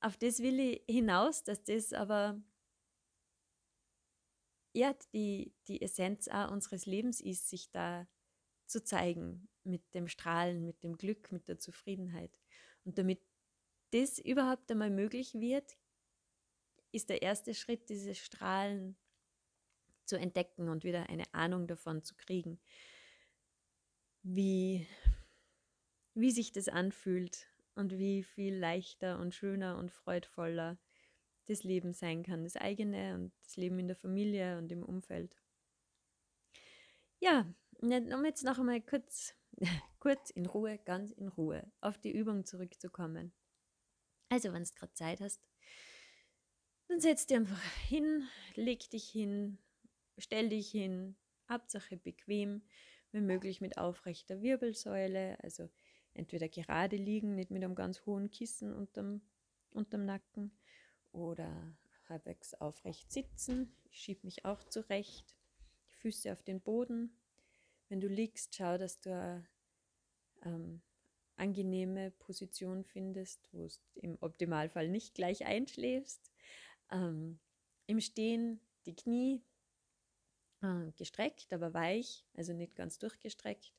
auf 0.00 0.16
das 0.16 0.40
will 0.40 0.60
ich 0.60 0.82
hinaus, 0.88 1.42
dass 1.42 1.64
das 1.64 1.92
aber 1.92 2.40
ja, 4.74 4.94
die, 5.12 5.54
die 5.68 5.82
Essenz 5.82 6.28
auch 6.28 6.50
unseres 6.50 6.86
Lebens 6.86 7.20
ist, 7.20 7.48
sich 7.48 7.70
da 7.70 8.06
zu 8.66 8.82
zeigen 8.82 9.48
mit 9.64 9.94
dem 9.94 10.08
Strahlen, 10.08 10.64
mit 10.64 10.82
dem 10.82 10.96
Glück, 10.96 11.30
mit 11.30 11.48
der 11.48 11.58
Zufriedenheit. 11.58 12.41
Und 12.84 12.98
damit 12.98 13.20
das 13.90 14.18
überhaupt 14.18 14.70
einmal 14.70 14.90
möglich 14.90 15.34
wird, 15.34 15.78
ist 16.92 17.10
der 17.10 17.22
erste 17.22 17.54
Schritt, 17.54 17.88
dieses 17.88 18.18
Strahlen 18.18 18.96
zu 20.04 20.18
entdecken 20.18 20.68
und 20.68 20.84
wieder 20.84 21.08
eine 21.08 21.24
Ahnung 21.32 21.66
davon 21.66 22.02
zu 22.02 22.14
kriegen, 22.16 22.60
wie, 24.22 24.86
wie 26.14 26.30
sich 26.30 26.52
das 26.52 26.68
anfühlt, 26.68 27.46
und 27.74 27.98
wie 27.98 28.22
viel 28.22 28.54
leichter 28.56 29.18
und 29.18 29.34
schöner 29.34 29.78
und 29.78 29.90
freudvoller 29.90 30.78
das 31.46 31.64
Leben 31.64 31.92
sein 31.92 32.22
kann, 32.22 32.44
das 32.44 32.56
eigene 32.56 33.14
und 33.14 33.32
das 33.42 33.56
Leben 33.56 33.78
in 33.78 33.88
der 33.88 33.96
Familie 33.96 34.58
und 34.58 34.70
im 34.70 34.82
Umfeld. 34.82 35.36
Ja, 37.20 37.46
um 37.82 38.24
jetzt 38.24 38.44
noch 38.44 38.58
einmal 38.58 38.80
kurz, 38.80 39.34
kurz 39.98 40.30
in 40.30 40.46
Ruhe, 40.46 40.78
ganz 40.78 41.12
in 41.12 41.28
Ruhe 41.28 41.70
auf 41.80 41.98
die 41.98 42.12
Übung 42.12 42.44
zurückzukommen. 42.44 43.32
Also, 44.28 44.52
wenn 44.52 44.64
du 44.64 44.70
gerade 44.74 44.94
Zeit 44.94 45.20
hast, 45.20 45.42
dann 46.88 47.00
setz 47.00 47.26
dich 47.26 47.36
einfach 47.36 47.62
hin, 47.88 48.28
leg 48.54 48.88
dich 48.90 49.08
hin, 49.08 49.58
stell 50.18 50.48
dich 50.48 50.70
hin, 50.70 51.16
Hauptsache 51.48 51.96
bequem, 51.96 52.62
wenn 53.10 53.26
möglich 53.26 53.60
mit 53.60 53.78
aufrechter 53.78 54.40
Wirbelsäule, 54.40 55.38
also 55.42 55.68
entweder 56.14 56.48
gerade 56.48 56.96
liegen, 56.96 57.34
nicht 57.34 57.50
mit 57.50 57.62
einem 57.62 57.74
ganz 57.74 58.06
hohen 58.06 58.30
Kissen 58.30 58.74
unterm, 58.74 59.22
unterm 59.70 60.04
Nacken 60.04 60.56
oder 61.12 61.76
halbwegs 62.08 62.54
aufrecht 62.54 63.10
sitzen. 63.10 63.74
Ich 63.90 63.98
schiebe 63.98 64.20
mich 64.24 64.44
auch 64.44 64.62
zurecht, 64.64 65.36
die 65.88 65.94
Füße 65.94 66.32
auf 66.32 66.42
den 66.42 66.60
Boden. 66.60 67.16
Wenn 67.92 68.00
du 68.00 68.08
liegst, 68.08 68.54
schau, 68.54 68.78
dass 68.78 69.00
du 69.00 69.14
eine 69.14 69.46
ähm, 70.46 70.80
angenehme 71.36 72.10
Position 72.10 72.84
findest, 72.84 73.52
wo 73.52 73.66
du 73.66 74.00
im 74.00 74.16
Optimalfall 74.22 74.88
nicht 74.88 75.14
gleich 75.14 75.44
einschläfst. 75.44 76.32
Ähm, 76.90 77.38
Im 77.86 78.00
Stehen 78.00 78.62
die 78.86 78.96
Knie 78.96 79.44
äh, 80.62 80.90
gestreckt, 80.96 81.52
aber 81.52 81.74
weich, 81.74 82.24
also 82.32 82.54
nicht 82.54 82.76
ganz 82.76 82.98
durchgestreckt 82.98 83.74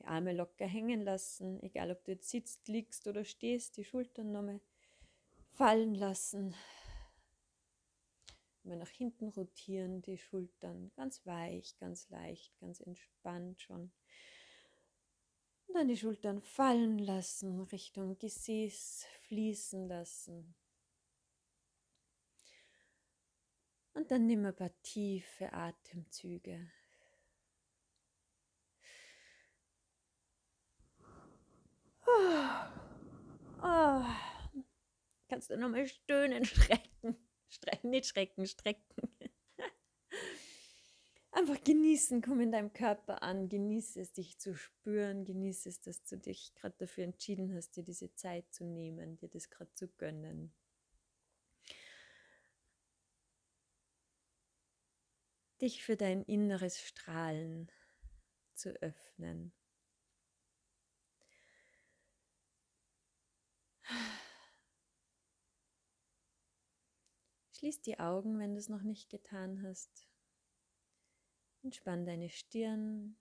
die 0.00 0.04
Arme 0.04 0.34
locker 0.34 0.66
hängen 0.66 1.00
lassen, 1.00 1.58
egal 1.62 1.90
ob 1.90 2.04
du 2.04 2.12
jetzt 2.12 2.28
sitzt, 2.28 2.68
liegst 2.68 3.06
oder 3.06 3.24
stehst, 3.24 3.78
die 3.78 3.84
Schultern 3.84 4.32
nochmal 4.32 4.60
fallen 5.54 5.94
lassen. 5.94 6.54
Immer 8.66 8.76
nach 8.76 8.90
hinten 8.90 9.28
rotieren, 9.28 10.02
die 10.02 10.18
Schultern 10.18 10.90
ganz 10.96 11.24
weich, 11.24 11.78
ganz 11.78 12.08
leicht, 12.08 12.58
ganz 12.58 12.80
entspannt 12.80 13.60
schon. 13.60 13.92
Und 15.68 15.74
dann 15.74 15.86
die 15.86 15.96
Schultern 15.96 16.42
fallen 16.42 16.98
lassen, 16.98 17.60
Richtung 17.60 18.18
Gesäß 18.18 19.06
fließen 19.28 19.86
lassen. 19.86 20.56
Und 23.94 24.10
dann 24.10 24.26
nimm 24.26 24.44
ein 24.44 24.56
paar 24.56 24.72
tiefe 24.82 25.52
Atemzüge. 25.52 26.68
Oh. 33.62 34.04
Kannst 35.28 35.50
du 35.50 35.56
nochmal 35.56 35.86
stöhnen, 35.86 36.44
strecken. 36.44 36.95
Strecken, 37.56 37.90
nicht 37.90 38.06
schrecken, 38.06 38.46
strecken. 38.46 39.08
Einfach 41.32 41.62
genießen, 41.64 42.22
komm 42.22 42.40
in 42.40 42.52
deinem 42.52 42.72
Körper 42.72 43.22
an, 43.22 43.48
genieße 43.48 44.00
es, 44.00 44.12
dich 44.12 44.38
zu 44.38 44.54
spüren, 44.54 45.24
genieße 45.24 45.68
es, 45.68 45.80
dass 45.82 46.02
du 46.04 46.16
dich 46.16 46.54
gerade 46.54 46.74
dafür 46.78 47.04
entschieden 47.04 47.54
hast, 47.54 47.76
dir 47.76 47.82
diese 47.82 48.14
Zeit 48.14 48.50
zu 48.54 48.64
nehmen, 48.64 49.18
dir 49.18 49.28
das 49.28 49.50
gerade 49.50 49.70
zu 49.74 49.88
gönnen. 49.88 50.54
Dich 55.60 55.82
für 55.82 55.96
dein 55.96 56.22
inneres 56.22 56.80
Strahlen 56.80 57.70
zu 58.54 58.70
öffnen. 58.82 59.52
Schließ 67.66 67.82
die 67.82 67.98
Augen, 67.98 68.38
wenn 68.38 68.54
du 68.54 68.60
es 68.60 68.68
noch 68.68 68.82
nicht 68.82 69.10
getan 69.10 69.60
hast. 69.64 70.08
Entspann 71.64 72.06
deine 72.06 72.30
Stirn, 72.30 73.18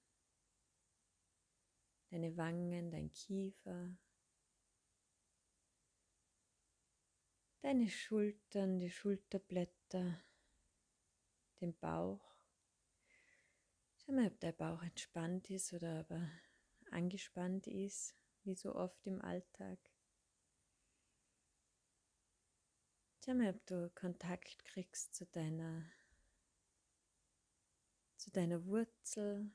deine 2.11 2.37
Wangen, 2.37 2.91
dein 2.91 3.11
Kiefer, 3.11 3.97
deine 7.61 7.89
Schultern, 7.89 8.77
die 8.77 8.91
Schulterblätter, 8.91 10.23
den 11.59 11.75
Bauch. 11.79 12.35
Schau 13.97 14.11
mal, 14.11 14.27
ob 14.27 14.39
der 14.41 14.51
Bauch 14.51 14.83
entspannt 14.83 15.49
ist 15.49 15.73
oder 15.73 16.01
aber 16.01 16.29
angespannt 16.91 17.65
ist, 17.65 18.15
wie 18.43 18.53
so 18.53 18.75
oft 18.75 19.07
im 19.07 19.23
Alltag. 19.23 19.79
Schau 23.25 23.33
mal, 23.33 23.55
ob 23.55 23.65
du 23.65 23.89
Kontakt 23.95 24.63
kriegst 24.65 25.15
zu 25.15 25.25
deiner, 25.25 25.83
zu 28.17 28.29
deiner 28.29 28.63
Wurzel. 28.67 29.49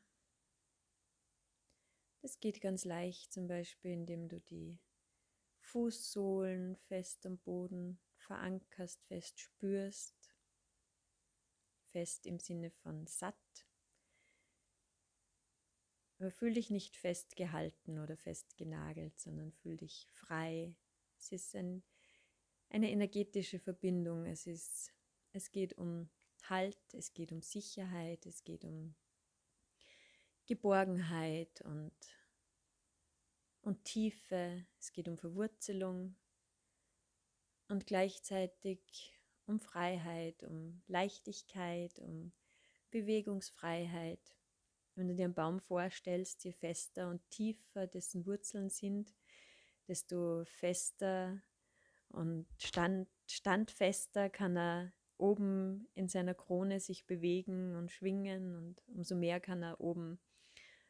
Das 2.21 2.41
geht 2.41 2.61
ganz 2.61 2.85
leicht, 2.85 3.33
zum 3.33 3.47
Beispiel, 3.47 3.93
indem 3.93 4.29
du 4.29 4.41
die 4.41 4.81
Fußsohlen 5.61 6.75
fest 6.89 7.25
am 7.27 7.39
Boden 7.39 8.01
verankerst, 8.17 9.05
fest 9.05 9.39
spürst. 9.39 10.35
Fest 11.93 12.27
im 12.27 12.41
Sinne 12.41 12.73
von 12.73 13.07
satt. 13.07 13.69
Aber 16.19 16.33
fühl 16.33 16.55
dich 16.55 16.71
nicht 16.71 16.97
festgehalten 16.97 18.01
oder 18.01 18.17
festgenagelt, 18.17 19.17
sondern 19.21 19.53
fühl 19.53 19.77
dich 19.77 20.09
frei. 20.11 20.75
Es 21.17 21.31
ist 21.31 21.55
ein 21.55 21.85
eine 22.71 22.91
energetische 22.91 23.59
Verbindung. 23.59 24.27
Es, 24.27 24.47
ist, 24.47 24.93
es 25.33 25.53
geht 25.53 25.77
um 25.77 26.09
Halt, 26.49 26.79
es 26.95 27.13
geht 27.13 27.33
um 27.33 27.43
Sicherheit, 27.43 28.25
es 28.25 28.43
geht 28.45 28.65
um 28.65 28.95
Geborgenheit 30.47 31.61
und, 31.63 31.93
und 33.61 33.85
Tiefe, 33.85 34.67
es 34.79 34.93
geht 34.93 35.07
um 35.07 35.19
Verwurzelung 35.19 36.17
und 37.69 37.87
gleichzeitig 37.87 39.13
um 39.47 39.61
Freiheit, 39.61 40.43
um 40.43 40.83
Leichtigkeit, 40.87 41.99
um 42.01 42.33
Bewegungsfreiheit. 42.91 44.37
Wenn 44.95 45.09
du 45.09 45.15
dir 45.15 45.27
einen 45.27 45.35
Baum 45.35 45.61
vorstellst, 45.61 46.43
je 46.45 46.53
fester 46.53 47.09
und 47.11 47.29
tiefer 47.31 47.87
dessen 47.87 48.27
Wurzeln 48.27 48.71
sind, 48.71 49.15
desto 49.87 50.45
fester 50.47 51.43
und 52.11 52.47
stand, 52.59 53.09
standfester 53.27 54.31
kann 54.31 54.57
er 54.57 54.93
oben 55.17 55.89
in 55.95 56.09
seiner 56.09 56.35
Krone 56.35 56.81
sich 56.81 57.07
bewegen 57.07 57.77
und 57.77 57.91
schwingen 57.91 58.57
und 58.57 58.83
umso 58.89 59.15
mehr 59.15 59.41
kann 59.41 59.63
er 59.63 59.81
oben 59.81 60.19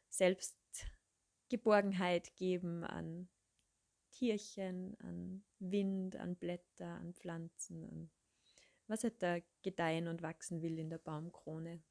selbst 0.08 0.56
Geborgenheit 1.48 2.34
geben 2.36 2.84
an 2.84 3.28
Tierchen, 4.12 4.96
an 5.00 5.44
Wind, 5.58 6.16
an 6.16 6.36
Blätter, 6.36 6.86
an 6.86 7.14
Pflanzen, 7.14 7.84
an 7.84 8.10
was 8.86 9.04
er 9.04 9.10
da 9.10 9.38
gedeihen 9.62 10.08
und 10.08 10.20
wachsen 10.20 10.62
will 10.62 10.78
in 10.78 10.90
der 10.90 10.98
Baumkrone. 10.98 11.82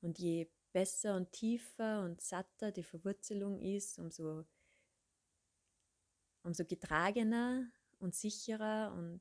Und 0.00 0.18
je 0.18 0.50
besser 0.72 1.16
und 1.16 1.32
tiefer 1.32 2.02
und 2.02 2.20
satter 2.20 2.72
die 2.72 2.82
Verwurzelung 2.82 3.60
ist, 3.60 3.98
umso, 3.98 4.44
umso 6.48 6.64
getragener 6.64 7.70
und 7.98 8.14
sicherer 8.14 8.94
und, 8.96 9.20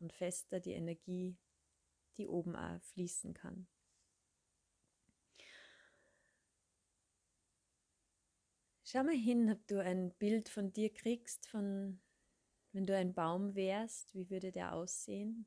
und 0.00 0.12
fester 0.12 0.58
die 0.58 0.72
Energie, 0.72 1.38
die 2.16 2.26
oben 2.26 2.56
auch 2.56 2.82
fließen 2.82 3.34
kann. 3.34 3.68
Schau 8.82 9.04
mal 9.04 9.14
hin, 9.14 9.48
ob 9.52 9.64
du 9.68 9.80
ein 9.80 10.12
Bild 10.18 10.48
von 10.48 10.72
dir 10.72 10.92
kriegst, 10.92 11.46
von 11.46 12.00
wenn 12.72 12.84
du 12.84 12.96
ein 12.96 13.14
Baum 13.14 13.54
wärst, 13.54 14.12
wie 14.14 14.28
würde 14.28 14.50
der 14.50 14.74
aussehen? 14.74 15.46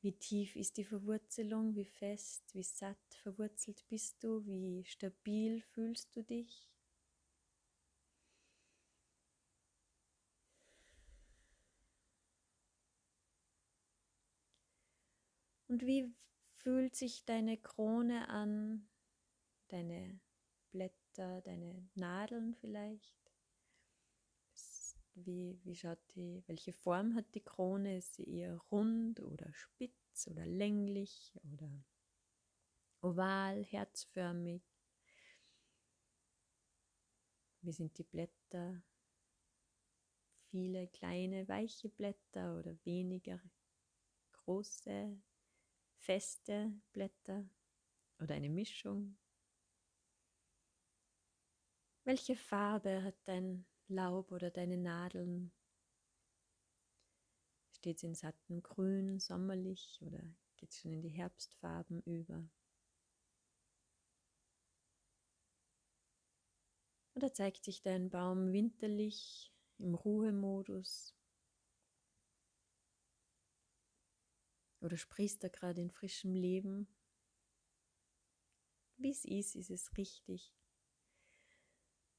Wie 0.00 0.12
tief 0.12 0.56
ist 0.56 0.78
die 0.78 0.84
Verwurzelung? 0.84 1.74
Wie 1.74 1.84
fest, 1.84 2.54
wie 2.54 2.62
satt 2.62 2.96
verwurzelt 3.22 3.84
bist 3.88 4.24
du? 4.24 4.46
Wie 4.46 4.84
stabil 4.86 5.60
fühlst 5.60 6.16
du 6.16 6.22
dich? 6.22 6.70
Und 15.76 15.84
wie 15.84 16.10
fühlt 16.54 16.96
sich 16.96 17.26
deine 17.26 17.58
Krone 17.58 18.30
an, 18.30 18.88
deine 19.68 20.18
Blätter, 20.70 21.42
deine 21.42 21.86
Nadeln 21.94 22.54
vielleicht? 22.54 23.30
Wie, 25.16 25.60
wie 25.64 25.76
schaut 25.76 25.98
die, 26.14 26.42
welche 26.46 26.72
Form 26.72 27.14
hat 27.14 27.26
die 27.34 27.42
Krone? 27.42 27.98
Ist 27.98 28.14
sie 28.14 28.24
eher 28.24 28.56
rund 28.70 29.20
oder 29.20 29.52
spitz 29.52 30.26
oder 30.30 30.46
länglich 30.46 31.34
oder 31.52 31.84
oval, 33.02 33.62
herzförmig? 33.62 34.62
Wie 37.60 37.72
sind 37.72 37.98
die 37.98 38.04
Blätter? 38.04 38.82
Viele 40.46 40.88
kleine, 40.88 41.46
weiche 41.48 41.90
Blätter 41.90 42.58
oder 42.58 42.74
weniger 42.86 43.38
große, 44.32 45.18
feste 46.06 46.72
Blätter 46.92 47.44
oder 48.20 48.36
eine 48.36 48.48
Mischung? 48.48 49.18
Welche 52.04 52.36
Farbe 52.36 53.02
hat 53.02 53.16
dein 53.24 53.66
Laub 53.88 54.30
oder 54.30 54.52
deine 54.52 54.76
Nadeln? 54.76 55.50
Steht 57.72 57.96
es 57.96 58.04
in 58.04 58.14
sattem 58.14 58.62
Grün, 58.62 59.18
sommerlich 59.18 59.98
oder 60.00 60.22
geht 60.56 60.70
es 60.70 60.78
schon 60.78 60.92
in 60.92 61.02
die 61.02 61.08
Herbstfarben 61.08 62.00
über? 62.02 62.48
Oder 67.16 67.32
zeigt 67.32 67.64
sich 67.64 67.82
dein 67.82 68.10
Baum 68.10 68.52
winterlich 68.52 69.52
im 69.78 69.96
Ruhemodus? 69.96 71.15
Oder 74.86 74.98
sprießt 74.98 75.42
er 75.42 75.50
gerade 75.50 75.80
in 75.80 75.90
frischem 75.90 76.32
Leben? 76.32 76.86
Wie 78.96 79.10
es 79.10 79.24
ist, 79.24 79.56
ist 79.56 79.70
es 79.70 79.96
richtig. 79.96 80.54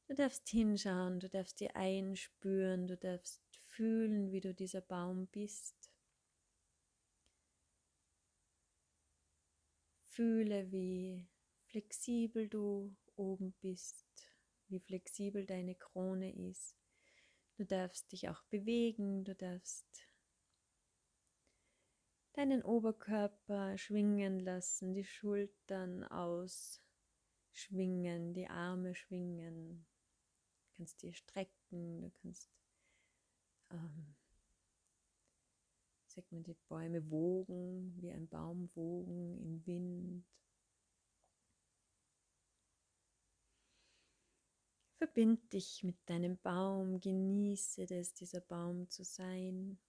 Du 0.07 0.13
darfst 0.13 0.49
hinschauen, 0.49 1.21
du 1.21 1.29
darfst 1.29 1.61
dir 1.61 1.73
einspüren, 1.77 2.85
du 2.85 2.97
darfst 2.97 3.41
fühlen, 3.67 4.33
wie 4.33 4.41
du 4.41 4.53
dieser 4.53 4.81
Baum 4.81 5.27
bist. 5.27 5.93
Fühle, 10.09 10.69
wie 10.69 11.25
flexibel 11.67 12.49
du 12.49 12.93
oben 13.15 13.53
bist, 13.61 14.05
wie 14.67 14.81
flexibel 14.81 15.45
deine 15.45 15.75
Krone 15.75 16.35
ist. 16.49 16.75
Du 17.55 17.65
darfst 17.65 18.11
dich 18.11 18.27
auch 18.27 18.43
bewegen, 18.49 19.23
du 19.23 19.35
darfst 19.35 20.06
deinen 22.37 22.63
Oberkörper 22.63 23.77
schwingen 23.77 24.39
lassen, 24.39 24.93
die 24.93 25.03
Schultern 25.03 26.05
ausschwingen, 26.05 28.33
die 28.33 28.47
Arme 28.47 28.95
schwingen 28.95 29.85
kannst 30.77 31.01
dir 31.01 31.11
strecken, 31.11 32.01
du 32.01 32.11
kannst, 32.21 32.49
ähm, 33.71 34.15
sagt 36.05 36.31
man, 36.31 36.43
die 36.43 36.55
Bäume 36.69 37.09
wogen, 37.09 37.95
wie 37.99 38.11
ein 38.11 38.27
Baum 38.27 38.69
wogen 38.75 39.39
im 39.39 39.65
Wind. 39.65 40.25
Verbind 44.97 45.53
dich 45.53 45.83
mit 45.83 45.97
deinem 46.07 46.37
Baum, 46.37 46.99
genieße 46.99 47.83
es, 47.83 48.13
dieser 48.13 48.41
Baum 48.41 48.89
zu 48.89 49.03
sein. 49.03 49.79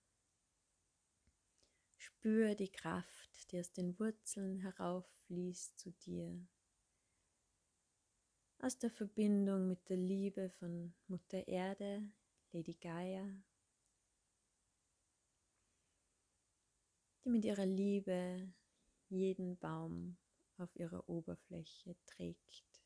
Spür 2.08 2.54
die 2.54 2.70
Kraft, 2.70 3.52
die 3.52 3.60
aus 3.60 3.72
den 3.72 3.98
Wurzeln 3.98 4.58
herauffließt 4.60 5.78
zu 5.78 5.90
dir 5.92 6.40
aus 8.60 8.78
der 8.78 8.90
Verbindung 8.90 9.68
mit 9.68 9.88
der 9.88 9.96
Liebe 9.96 10.50
von 10.58 10.92
Mutter 11.06 11.46
Erde, 11.46 12.10
Lady 12.52 12.74
Gaia, 12.74 13.24
die 17.24 17.28
mit 17.28 17.44
ihrer 17.44 17.66
Liebe 17.66 18.52
jeden 19.08 19.56
Baum 19.58 20.16
auf 20.56 20.74
ihrer 20.74 21.08
Oberfläche 21.08 21.94
trägt. 22.04 22.77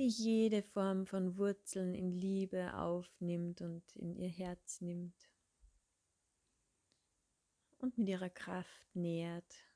Die 0.00 0.08
jede 0.08 0.62
Form 0.62 1.04
von 1.04 1.36
Wurzeln 1.36 1.94
in 1.94 2.10
Liebe 2.10 2.72
aufnimmt 2.72 3.60
und 3.60 3.84
in 3.96 4.16
ihr 4.16 4.30
Herz 4.30 4.80
nimmt 4.80 5.28
und 7.80 7.98
mit 7.98 8.08
ihrer 8.08 8.30
Kraft 8.30 8.96
nährt. 8.96 9.66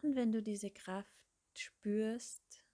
Und 0.00 0.16
wenn 0.16 0.32
du 0.32 0.42
diese 0.42 0.70
Kraft 0.70 1.12
spürst, 1.52 2.64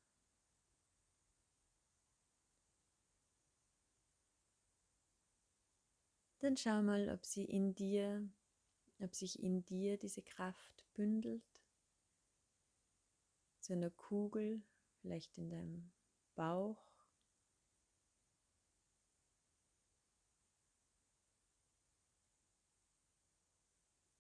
dann 6.44 6.56
schau 6.58 6.82
mal, 6.82 7.08
ob 7.08 7.24
sie 7.24 7.44
in 7.44 7.74
dir, 7.74 8.28
ob 9.00 9.14
sich 9.14 9.42
in 9.42 9.64
dir 9.64 9.96
diese 9.96 10.22
Kraft 10.22 10.84
bündelt. 10.92 11.64
Zu 13.60 13.72
einer 13.72 13.90
Kugel, 13.90 14.62
vielleicht 15.00 15.38
in 15.38 15.48
deinem 15.48 15.90
Bauch. 16.34 16.84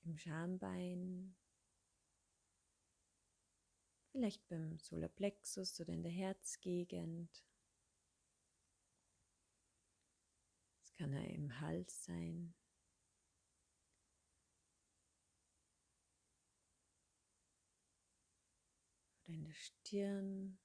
Im 0.06 0.16
Schambein, 0.16 1.34
vielleicht 4.12 4.46
beim 4.48 4.78
Solarplexus 4.78 5.78
oder 5.80 5.92
in 5.92 6.02
der 6.02 6.12
Herzgegend. 6.12 7.44
Es 10.83 10.83
kann 10.96 11.12
er 11.12 11.28
im 11.28 11.60
Hals 11.60 12.04
sein. 12.04 12.54
Oder 19.24 19.34
in 19.34 19.44
der 19.44 19.54
Stirn. 19.54 20.58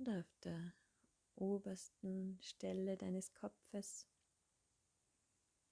und 0.00 0.08
auf 0.08 0.34
der 0.42 0.72
obersten 1.36 2.38
Stelle 2.40 2.96
deines 2.96 3.34
Kopfes, 3.34 4.08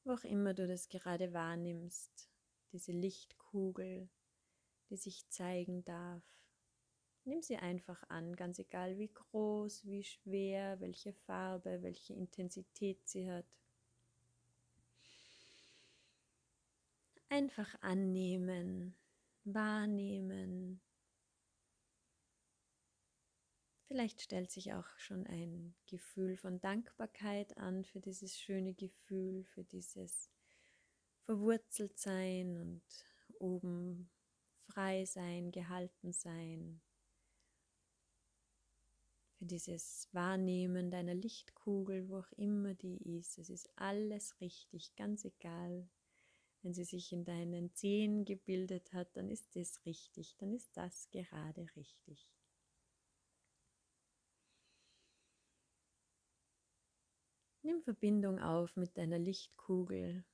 wo 0.05 0.13
auch 0.13 0.25
immer 0.25 0.55
du 0.55 0.67
das 0.67 0.89
gerade 0.89 1.33
wahrnimmst, 1.33 2.31
diese 2.73 2.93
Lichtkugel, 2.93 4.11
die 4.91 4.97
sich 4.97 5.29
zeigen 5.31 5.85
darf. 5.85 6.23
Nimm 7.29 7.43
sie 7.43 7.59
einfach 7.59 8.03
an, 8.09 8.35
ganz 8.37 8.59
egal 8.59 8.97
wie 8.97 9.13
groß, 9.13 9.85
wie 9.85 10.03
schwer, 10.03 10.81
welche 10.81 11.13
Farbe, 11.13 11.83
welche 11.83 12.15
Intensität 12.15 13.07
sie 13.07 13.31
hat. 13.31 13.45
Einfach 17.29 17.69
annehmen, 17.83 18.97
wahrnehmen. 19.45 20.81
Vielleicht 23.89 24.23
stellt 24.23 24.51
sich 24.51 24.73
auch 24.73 24.89
schon 24.97 25.27
ein 25.27 25.75
Gefühl 25.87 26.39
von 26.39 26.63
Dankbarkeit 26.63 27.59
an 27.59 27.85
für 27.85 28.01
dieses 28.01 28.39
schöne 28.39 28.73
Gefühl, 28.73 29.45
für 29.45 29.65
dieses 29.65 30.31
Verwurzeltsein 31.27 32.57
und 32.57 32.83
oben 33.39 34.09
frei 34.65 35.05
sein, 35.05 35.53
gehalten 35.53 36.15
sein, 36.15 36.81
für 39.39 39.47
dieses 39.47 40.09
Wahrnehmen 40.13 40.91
deiner 40.91 41.15
Lichtkugel, 41.15 42.09
wo 42.09 42.19
auch 42.19 42.33
immer 42.33 42.75
die 42.75 42.99
ist. 43.17 43.39
Es 43.39 43.51
ist 43.51 43.71
alles 43.77 44.41
richtig, 44.41 44.97
ganz 44.97 45.25
egal, 45.25 45.89
wenn 46.63 46.75
sie 46.75 46.85
sich 46.85 47.13
in 47.13 47.25
deinen 47.25 47.73
Zehen 47.75 48.25
gebildet 48.25 48.93
hat, 48.93 49.17
dann 49.17 49.31
ist 49.31 49.55
das 49.55 49.85
richtig, 49.87 50.37
dann 50.39 50.53
ist 50.53 50.77
das 50.77 51.09
gerade 51.11 51.67
richtig. 51.77 52.33
Nimm 57.63 57.83
Verbindung 57.83 58.41
auf 58.41 58.77
mit 58.77 58.97
deiner 58.97 59.19
Lichtkugel 59.19 60.25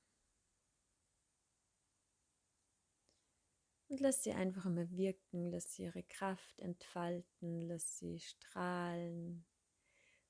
und 3.95 4.01
lass 4.01 4.23
sie 4.23 4.33
einfach 4.33 4.65
mal 4.65 4.91
wirken, 4.91 5.51
lass 5.51 5.73
sie 5.73 5.83
ihre 5.83 6.03
Kraft 6.03 6.59
entfalten, 6.59 7.61
lass 7.61 7.97
sie 7.97 8.19
strahlen. 8.19 9.45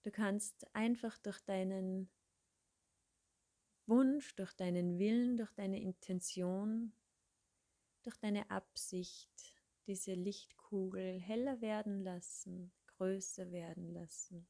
Du 0.03 0.11
kannst 0.11 0.67
einfach 0.75 1.17
durch 1.17 1.39
deinen 1.39 2.11
Wunsch, 3.87 4.35
durch 4.35 4.53
deinen 4.53 4.99
Willen, 4.99 5.35
durch 5.37 5.51
deine 5.53 5.81
Intention, 5.81 6.93
durch 8.03 8.15
deine 8.17 8.51
Absicht 8.51 9.55
diese 9.87 10.13
Lichtkugel 10.13 11.19
heller 11.19 11.59
werden 11.59 12.03
lassen, 12.03 12.71
größer 12.85 13.51
werden 13.51 13.89
lassen. 13.89 14.47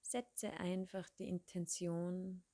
Setze 0.00 0.52
einfach 0.52 1.10
die 1.10 1.26
Intention, 1.26 2.44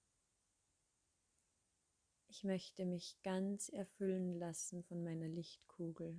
ich 2.30 2.44
möchte 2.44 2.86
mich 2.86 3.20
ganz 3.22 3.68
erfüllen 3.70 4.38
lassen 4.38 4.84
von 4.84 5.02
meiner 5.02 5.28
Lichtkugel. 5.28 6.16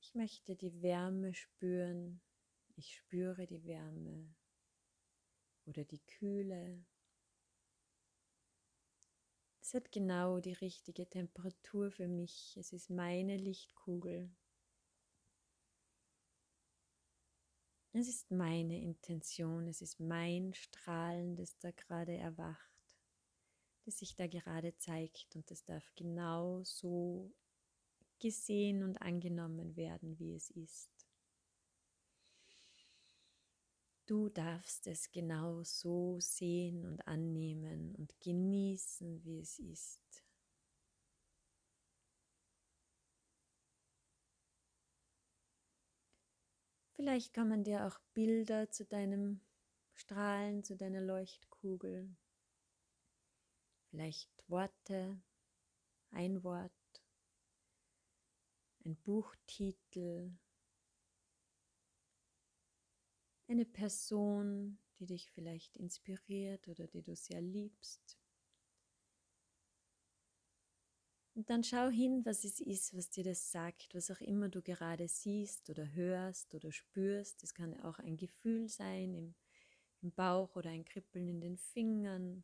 Ich 0.00 0.14
möchte 0.14 0.56
die 0.56 0.82
Wärme 0.82 1.32
spüren. 1.32 2.20
Ich 2.74 2.96
spüre 2.96 3.46
die 3.46 3.64
Wärme 3.64 4.34
oder 5.66 5.84
die 5.84 6.00
Kühle. 6.00 6.84
Es 9.60 9.72
hat 9.72 9.92
genau 9.92 10.40
die 10.40 10.54
richtige 10.54 11.08
Temperatur 11.08 11.92
für 11.92 12.08
mich. 12.08 12.56
Es 12.56 12.72
ist 12.72 12.90
meine 12.90 13.36
Lichtkugel. 13.36 14.34
Es 17.92 18.08
ist 18.08 18.30
meine 18.32 18.80
Intention, 18.80 19.68
es 19.68 19.80
ist 19.80 20.00
mein 20.00 20.54
Strahlen, 20.54 21.36
das 21.36 21.58
da 21.58 21.70
gerade 21.70 22.16
erwacht, 22.16 22.71
das 23.84 23.98
sich 23.98 24.14
da 24.14 24.26
gerade 24.26 24.76
zeigt 24.76 25.34
und 25.34 25.50
das 25.50 25.64
darf 25.64 25.84
genau 25.96 26.62
so 26.64 27.32
gesehen 28.20 28.82
und 28.82 29.02
angenommen 29.02 29.76
werden, 29.76 30.18
wie 30.18 30.34
es 30.34 30.50
ist. 30.50 30.90
Du 34.06 34.28
darfst 34.28 34.86
es 34.86 35.10
genau 35.10 35.62
so 35.62 36.18
sehen 36.20 36.84
und 36.84 37.06
annehmen 37.06 37.94
und 37.96 38.18
genießen, 38.20 39.24
wie 39.24 39.38
es 39.40 39.58
ist. 39.58 40.24
Vielleicht 46.94 47.34
kommen 47.34 47.64
dir 47.64 47.86
auch 47.86 47.98
Bilder 48.12 48.70
zu 48.70 48.84
deinem 48.84 49.40
Strahlen, 49.94 50.62
zu 50.62 50.76
deiner 50.76 51.00
Leuchtkugel. 51.00 52.14
Vielleicht 53.92 54.30
Worte, 54.48 55.20
ein 56.12 56.42
Wort, 56.42 56.72
ein 58.86 58.96
Buchtitel, 58.96 60.32
eine 63.48 63.66
Person, 63.66 64.78
die 64.98 65.04
dich 65.04 65.30
vielleicht 65.32 65.76
inspiriert 65.76 66.68
oder 66.68 66.86
die 66.86 67.02
du 67.02 67.14
sehr 67.14 67.42
liebst. 67.42 68.16
Und 71.34 71.50
dann 71.50 71.62
schau 71.62 71.90
hin, 71.90 72.24
was 72.24 72.44
es 72.44 72.60
ist, 72.60 72.96
was 72.96 73.10
dir 73.10 73.24
das 73.24 73.50
sagt, 73.52 73.94
was 73.94 74.10
auch 74.10 74.22
immer 74.22 74.48
du 74.48 74.62
gerade 74.62 75.06
siehst 75.06 75.68
oder 75.68 75.92
hörst 75.92 76.54
oder 76.54 76.72
spürst. 76.72 77.44
Es 77.44 77.52
kann 77.52 77.78
auch 77.82 77.98
ein 77.98 78.16
Gefühl 78.16 78.70
sein 78.70 79.12
im, 79.12 79.34
im 80.00 80.12
Bauch 80.12 80.56
oder 80.56 80.70
ein 80.70 80.86
Kribbeln 80.86 81.28
in 81.28 81.42
den 81.42 81.58
Fingern. 81.58 82.42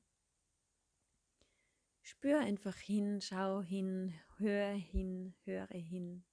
Spür 2.09 2.41
einfach 2.41 2.75
hin, 2.79 3.21
schau 3.21 3.61
hin, 3.61 4.19
hör 4.39 4.73
hin, 4.73 5.35
höre 5.45 5.67
hin. 5.67 6.25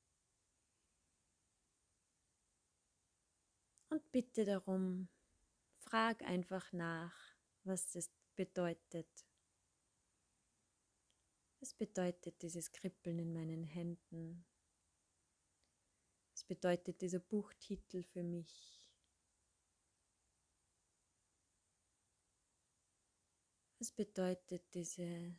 Und 3.90 4.10
bitte 4.14 4.46
darum, 4.46 5.10
frag 5.80 6.22
einfach 6.22 6.72
nach, 6.72 7.14
was 7.66 7.94
es 7.94 8.10
bedeutet. 8.38 9.28
Was 11.60 11.74
bedeutet 11.74 12.42
dieses 12.42 12.72
Kribbeln 12.72 13.20
in 13.20 13.34
meinen 13.34 13.66
Händen? 13.66 14.46
Was 16.32 16.46
bedeutet 16.46 17.02
dieser 17.02 17.20
Buchtitel 17.20 18.02
für 18.02 18.24
mich? 18.24 18.90
Was 23.78 23.92
bedeutet 23.92 24.74
diese, 24.74 25.36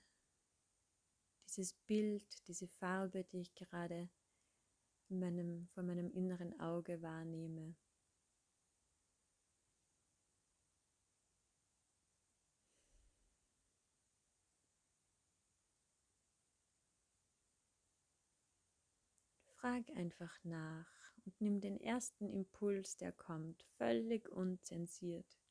dieses 1.56 1.72
Bild, 1.86 2.46
diese 2.48 2.68
Farbe, 2.68 3.24
die 3.24 3.40
ich 3.40 3.54
gerade 3.54 4.08
in 5.08 5.18
meinem, 5.18 5.68
vor 5.72 5.82
meinem 5.82 6.10
inneren 6.10 6.58
Auge 6.60 7.00
wahrnehme? 7.00 7.74
Frag 19.46 19.88
einfach 19.96 20.38
nach 20.44 20.86
und 21.24 21.40
nimm 21.40 21.60
den 21.60 21.80
ersten 21.80 22.28
Impuls, 22.28 22.96
der 22.96 23.12
kommt, 23.12 23.64
völlig 23.78 24.28
unzensiert. 24.28 25.45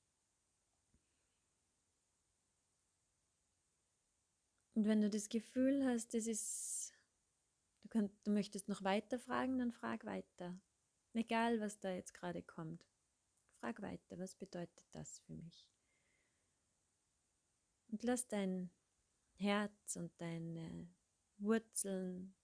Und 4.76 4.88
wenn 4.88 5.02
du 5.02 5.10
das 5.10 5.30
Gefühl 5.30 5.86
hast, 5.86 6.14
das 6.14 6.28
ist, 6.28 6.94
du, 7.82 7.88
könnt, 7.88 8.12
du 8.26 8.32
möchtest 8.32 8.68
noch 8.68 8.84
weiter 8.84 9.18
fragen, 9.18 9.58
dann 9.58 9.72
frag 9.72 10.06
weiter. 10.06 10.60
Egal, 11.14 11.62
was 11.62 11.80
da 11.80 11.94
jetzt 11.94 12.14
gerade 12.14 12.44
kommt. 12.44 12.86
Frag 13.62 13.82
weiter, 13.82 14.20
was 14.20 14.36
bedeutet 14.36 14.86
das 14.92 15.20
für 15.20 15.34
mich? 15.34 15.72
Und 17.88 18.04
lass 18.04 18.28
dein 18.28 18.70
Herz 19.36 19.96
und 19.96 20.12
deine 20.20 20.90
Wurzeln 21.38 22.36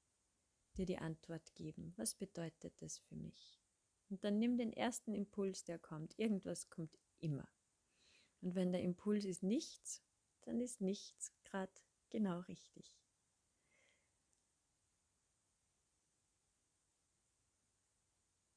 dir 0.78 0.86
die 0.86 1.00
Antwort 1.00 1.54
geben. 1.56 1.94
Was 1.98 2.16
bedeutet 2.16 2.82
das 2.82 2.98
für 3.00 3.18
mich? 3.18 3.60
Und 4.10 4.24
dann 4.24 4.40
nimm 4.40 4.58
den 4.58 4.72
ersten 4.72 5.14
Impuls, 5.14 5.66
der 5.66 5.80
kommt. 5.80 6.18
Irgendwas 6.18 6.70
kommt 6.70 6.98
immer. 7.20 7.50
Und 8.40 8.56
wenn 8.56 8.72
der 8.72 8.84
Impuls 8.84 9.26
ist 9.26 9.44
nichts, 9.44 10.02
dann 10.44 10.62
ist 10.62 10.80
nichts 10.80 11.34
gerade 11.44 11.74
genau 12.12 12.42
richtig. 12.42 12.96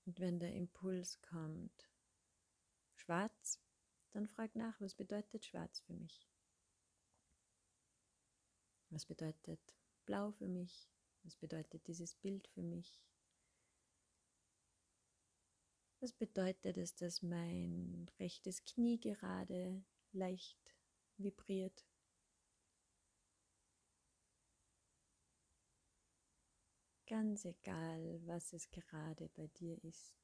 Und 0.07 0.21
wenn 0.21 0.39
der 0.39 0.53
Impuls 0.53 1.21
kommt, 1.23 1.91
schwarz, 2.95 3.59
dann 4.11 4.29
frag 4.29 4.55
nach, 4.55 4.79
was 4.81 4.95
bedeutet 4.95 5.47
schwarz 5.47 5.81
für 5.81 5.95
mich? 5.95 6.29
Was 8.91 9.07
bedeutet 9.07 9.61
blau 10.05 10.31
für 10.31 10.47
mich? 10.47 10.91
Was 11.23 11.37
bedeutet 11.37 11.87
dieses 11.87 12.15
Bild 12.15 12.47
für 12.49 12.63
mich? 12.63 13.03
Was 16.01 16.13
bedeutet 16.13 16.77
es, 16.77 16.95
dass 16.95 17.23
mein 17.23 18.11
rechtes 18.21 18.63
Knie 18.65 19.01
gerade 19.01 19.83
leicht 20.13 20.75
vibriert? 21.17 21.87
Ganz 27.15 27.45
egal, 27.45 28.21
was 28.27 28.53
es 28.55 28.69
gerade 28.73 29.31
bei 29.37 29.47
dir 29.47 29.79
ist. 29.85 30.17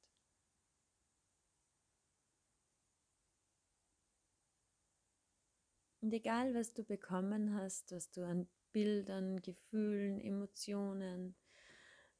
Und 6.01 6.11
egal, 6.11 6.53
was 6.53 6.73
du 6.73 6.83
bekommen 6.83 7.55
hast, 7.55 7.93
was 7.93 8.11
du 8.11 8.27
an 8.27 8.49
Bildern, 8.73 9.41
Gefühlen, 9.41 10.19
Emotionen, 10.19 11.37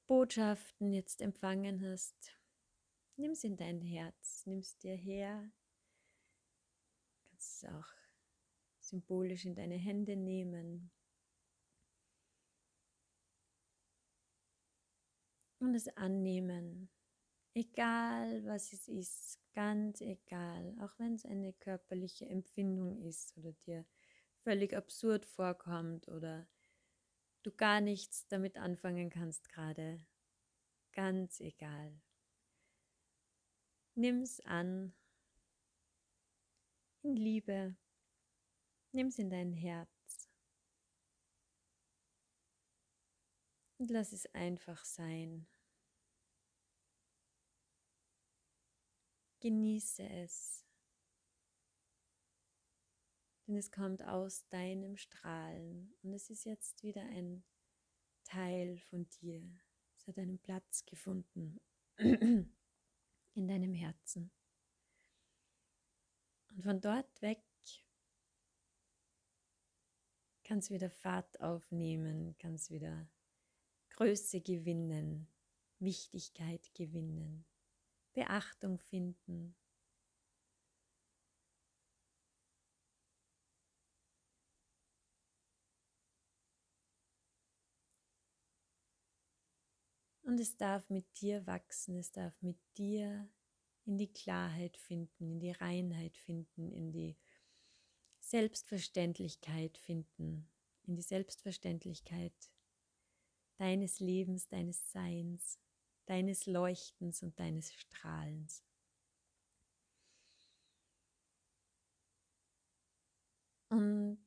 Botschaften 0.07 0.93
jetzt 0.93 1.21
empfangen 1.21 1.85
hast, 1.85 2.37
nimm 3.17 3.31
es 3.31 3.43
in 3.43 3.57
dein 3.57 3.81
Herz, 3.81 4.43
nimm 4.45 4.59
es 4.59 4.77
dir 4.77 4.95
her. 4.95 5.51
Du 7.17 7.29
kannst 7.29 7.61
es 7.61 7.69
auch 7.69 7.89
symbolisch 8.79 9.43
in 9.43 9.53
deine 9.55 9.75
Hände 9.75 10.15
nehmen. 10.15 10.91
Und 15.61 15.75
es 15.75 15.87
annehmen. 15.95 16.89
Egal 17.53 18.43
was 18.45 18.73
es 18.73 18.87
ist, 18.87 19.39
ganz 19.53 20.01
egal, 20.01 20.75
auch 20.81 20.97
wenn 20.97 21.13
es 21.13 21.23
eine 21.23 21.53
körperliche 21.53 22.25
Empfindung 22.25 22.97
ist 22.97 23.37
oder 23.37 23.53
dir 23.53 23.85
völlig 24.43 24.75
absurd 24.75 25.23
vorkommt 25.23 26.07
oder 26.07 26.47
du 27.43 27.51
gar 27.51 27.79
nichts 27.79 28.27
damit 28.27 28.57
anfangen 28.57 29.11
kannst 29.11 29.49
gerade. 29.49 30.03
Ganz 30.93 31.39
egal. 31.39 32.01
Nimm's 33.93 34.39
an 34.39 34.95
in 37.03 37.15
Liebe. 37.15 37.75
Nimm's 38.93 39.19
in 39.19 39.29
dein 39.29 39.53
Herz. 39.53 39.89
Und 43.77 43.91
lass 43.91 44.11
es 44.11 44.25
einfach 44.33 44.83
sein. 44.85 45.47
Genieße 49.41 50.07
es 50.07 50.61
denn 53.51 53.57
es 53.57 53.69
kommt 53.69 54.01
aus 54.03 54.47
deinem 54.47 54.95
Strahlen 54.95 55.93
und 56.03 56.13
es 56.13 56.29
ist 56.29 56.45
jetzt 56.45 56.83
wieder 56.83 57.01
ein 57.01 57.43
Teil 58.23 58.77
von 58.77 59.09
dir. 59.21 59.43
Es 59.97 60.07
hat 60.07 60.17
einen 60.17 60.39
Platz 60.39 60.85
gefunden 60.85 61.59
in 61.97 62.47
deinem 63.35 63.73
Herzen. 63.73 64.31
Und 66.51 66.63
von 66.63 66.79
dort 66.79 67.21
weg 67.21 67.43
kannst 70.45 70.69
wieder 70.69 70.89
Fahrt 70.89 71.41
aufnehmen, 71.41 72.37
kannst 72.37 72.71
wieder 72.71 73.09
Größe 73.89 74.39
gewinnen, 74.39 75.27
Wichtigkeit 75.79 76.73
gewinnen, 76.73 77.45
Beachtung 78.13 78.79
finden. 78.79 79.55
Und 90.23 90.39
es 90.39 90.55
darf 90.55 90.89
mit 90.89 91.05
dir 91.19 91.45
wachsen, 91.45 91.97
es 91.97 92.11
darf 92.11 92.33
mit 92.41 92.57
dir 92.77 93.29
in 93.85 93.97
die 93.97 94.11
Klarheit 94.11 94.77
finden, 94.77 95.31
in 95.31 95.39
die 95.39 95.51
Reinheit 95.51 96.15
finden, 96.15 96.71
in 96.71 96.91
die 96.91 97.17
Selbstverständlichkeit 98.19 99.77
finden, 99.77 100.49
in 100.83 100.95
die 100.95 101.01
Selbstverständlichkeit 101.01 102.33
deines 103.57 103.99
Lebens, 103.99 104.47
deines 104.47 104.91
Seins, 104.91 105.59
deines 106.11 106.45
Leuchtens 106.45 107.23
und 107.23 107.39
deines 107.39 107.73
Strahlens. 107.73 108.65
Und 113.69 114.21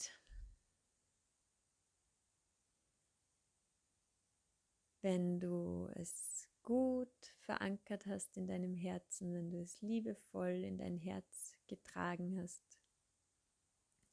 wenn 5.03 5.39
du 5.39 5.91
es 5.97 6.49
gut 6.63 7.13
verankert 7.41 8.07
hast 8.07 8.35
in 8.39 8.47
deinem 8.47 8.75
Herzen, 8.75 9.35
wenn 9.35 9.51
du 9.51 9.61
es 9.61 9.83
liebevoll 9.83 10.65
in 10.65 10.79
dein 10.79 10.97
Herz 10.97 11.53
getragen 11.67 12.41
hast, 12.41 12.81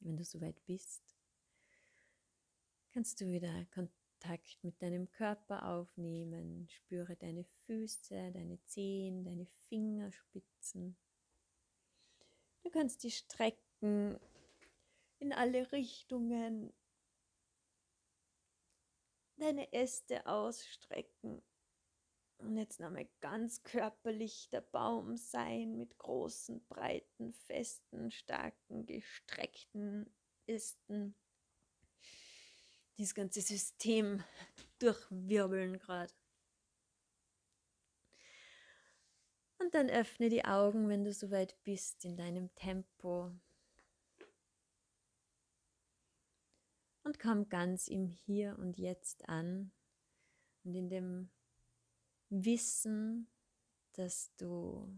wenn 0.01 0.17
du 0.17 0.25
soweit 0.25 0.61
bist, 0.65 1.15
kannst 2.91 3.21
du 3.21 3.31
wieder 3.31 3.65
Kontakt 3.67 4.00
mit 4.61 4.81
deinem 4.81 5.09
Körper 5.11 5.67
aufnehmen. 5.67 6.67
Spüre 6.69 7.15
deine 7.15 7.43
Füße, 7.65 8.31
deine 8.31 8.61
Zehen, 8.65 9.23
deine 9.23 9.45
Fingerspitzen. 9.67 10.97
Du 12.63 12.69
kannst 12.69 13.03
die 13.03 13.11
strecken 13.11 14.19
in 15.19 15.33
alle 15.33 15.71
Richtungen 15.71 16.73
deine 19.37 19.73
Äste 19.73 20.25
ausstrecken 20.27 21.41
und 22.37 22.57
jetzt 22.57 22.79
nochmal 22.79 23.07
ganz 23.19 23.63
körperlich 23.63 24.49
der 24.49 24.61
Baum 24.61 25.15
sein 25.17 25.77
mit 25.77 25.97
großen, 25.97 26.63
breiten, 26.67 27.33
festen, 27.33 28.11
starken, 28.11 28.85
gestreckten 28.85 30.11
Ästen. 30.47 31.15
Dieses 33.01 33.15
ganze 33.15 33.41
System 33.41 34.23
durchwirbeln 34.77 35.79
gerade. 35.79 36.13
Und 39.57 39.73
dann 39.73 39.89
öffne 39.89 40.29
die 40.29 40.45
Augen, 40.45 40.87
wenn 40.87 41.03
du 41.03 41.11
soweit 41.11 41.55
bist, 41.63 42.05
in 42.05 42.15
deinem 42.15 42.53
Tempo. 42.53 43.31
und 47.03 47.19
komm 47.19 47.49
ganz 47.49 47.87
im 47.87 48.05
Hier 48.07 48.57
und 48.59 48.77
Jetzt 48.77 49.27
an 49.27 49.71
und 50.63 50.75
in 50.75 50.89
dem 50.89 51.29
Wissen, 52.29 53.27
dass 53.93 54.33
du 54.37 54.95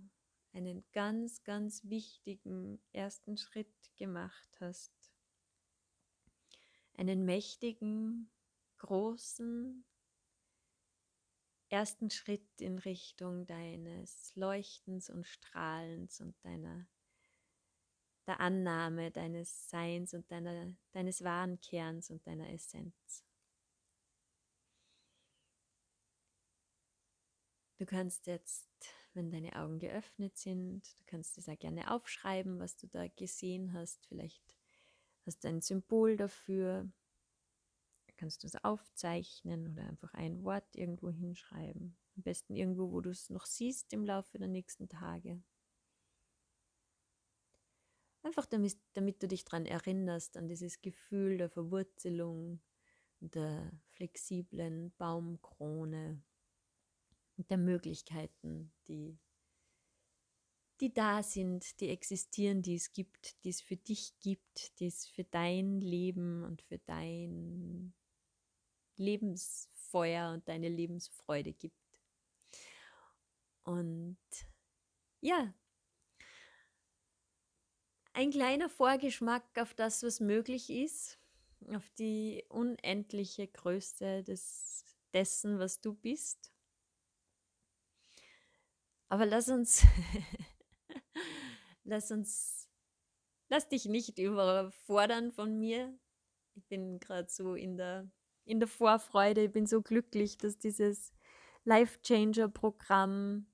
einen 0.52 0.84
ganz, 0.92 1.44
ganz 1.44 1.84
wichtigen 1.86 2.80
ersten 2.92 3.38
Schritt 3.38 3.74
gemacht 3.96 4.50
hast. 4.60 5.03
Einen 6.96 7.26
mächtigen, 7.26 8.30
großen 8.78 9.84
ersten 11.70 12.10
Schritt 12.10 12.62
in 12.62 12.78
Richtung 12.78 13.48
deines 13.48 14.36
Leuchtens 14.36 15.10
und 15.10 15.26
Strahlens 15.26 16.22
und 16.22 16.36
deiner 16.44 16.88
der 18.28 18.40
Annahme 18.40 19.12
deines 19.12 19.70
Seins 19.70 20.14
und 20.14 20.32
deiner, 20.32 20.74
deines 20.92 21.24
wahren 21.24 21.60
Kerns 21.62 22.10
und 22.10 22.26
deiner 22.26 22.50
Essenz. 22.50 23.26
Du 27.78 27.86
kannst 27.86 28.28
jetzt, 28.28 28.70
wenn 29.14 29.30
deine 29.30 29.56
Augen 29.58 29.80
geöffnet 29.80 30.38
sind, 30.38 30.88
du 31.00 31.04
kannst 31.06 31.38
es 31.38 31.50
auch 31.50 31.60
gerne 31.60 31.92
aufschreiben, 31.92 32.60
was 32.60 32.78
du 32.78 32.88
da 32.88 33.08
gesehen 33.08 33.74
hast. 33.74 34.06
Vielleicht 34.08 34.56
hast 35.26 35.46
ein 35.46 35.62
Symbol 35.62 36.18
dafür. 36.18 36.90
Kannst 38.18 38.44
du 38.44 38.48
es 38.48 38.64
aufzeichnen 38.64 39.68
oder 39.68 39.88
einfach 39.88 40.14
ein 40.14 40.44
Wort 40.44 40.76
irgendwo 40.76 41.10
hinschreiben. 41.10 41.98
Am 42.16 42.24
besten 42.24 42.56
irgendwo, 42.56 42.92
wo 42.92 43.02
du 43.02 43.10
es 43.10 43.30
noch 43.30 43.46
siehst 43.46 43.92
im 43.92 44.06
Laufe 44.06 44.38
der 44.38 44.48
nächsten 44.48 44.88
Tage. 44.88 45.42
Einfach 48.22 48.46
damit, 48.46 48.78
damit 48.94 49.22
du 49.22 49.28
dich 49.28 49.44
daran 49.44 49.66
erinnerst, 49.66 50.38
an 50.38 50.48
dieses 50.48 50.82
Gefühl 50.82 51.38
der 51.38 51.50
Verwurzelung, 51.50 52.62
der 53.20 53.72
flexiblen 53.90 54.94
Baumkrone 54.98 56.22
und 57.36 57.50
der 57.50 57.58
Möglichkeiten, 57.58 58.72
die, 58.88 59.20
die 60.82 60.94
da 60.94 61.24
sind, 61.24 61.80
die 61.80 61.90
existieren, 61.90 62.62
die 62.62 62.76
es 62.76 62.94
gibt, 62.94 63.44
die 63.44 63.50
es 63.50 63.62
für 63.62 63.78
dich 63.78 64.14
gibt, 64.20 64.80
die 64.80 64.88
es 64.88 65.06
für 65.08 65.24
dein 65.24 65.82
Leben 65.82 66.44
und 66.44 66.62
für 66.62 66.80
dein 66.80 67.94
Lebensfeuer 68.98 70.34
und 70.34 70.48
deine 70.48 70.70
Lebensfreude 70.70 71.54
gibt. 71.54 71.76
Und 73.64 74.18
ja, 75.22 75.54
ein 78.14 78.32
kleiner 78.32 78.70
Vorgeschmack 78.70 79.58
auf 79.58 79.74
das, 79.74 80.04
was 80.04 80.20
möglich 80.20 80.70
ist, 80.70 81.18
auf 81.74 81.90
die 81.92 82.44
unendliche 82.50 83.48
Größe 83.48 84.24
des 84.24 84.86
dessen, 85.14 85.60
was 85.60 85.80
du 85.80 85.94
bist. 85.94 86.52
Aber 89.10 89.26
lass 89.26 89.48
uns, 89.50 89.86
lass 91.84 92.12
uns, 92.12 92.70
lass 93.50 93.68
dich 93.68 93.86
nicht 93.86 94.18
überfordern 94.20 95.32
von 95.32 95.58
mir. 95.58 95.98
Ich 96.56 96.66
bin 96.68 97.00
gerade 97.00 97.30
so 97.30 97.56
in 97.56 97.78
der, 97.78 98.10
in 98.46 98.60
der 98.60 98.68
Vorfreude. 98.68 99.46
Ich 99.46 99.52
bin 99.52 99.66
so 99.66 99.82
glücklich, 99.82 100.38
dass 100.38 100.58
dieses 100.58 101.14
Life 101.64 102.02
Changer 102.02 102.50
Programm 102.50 103.48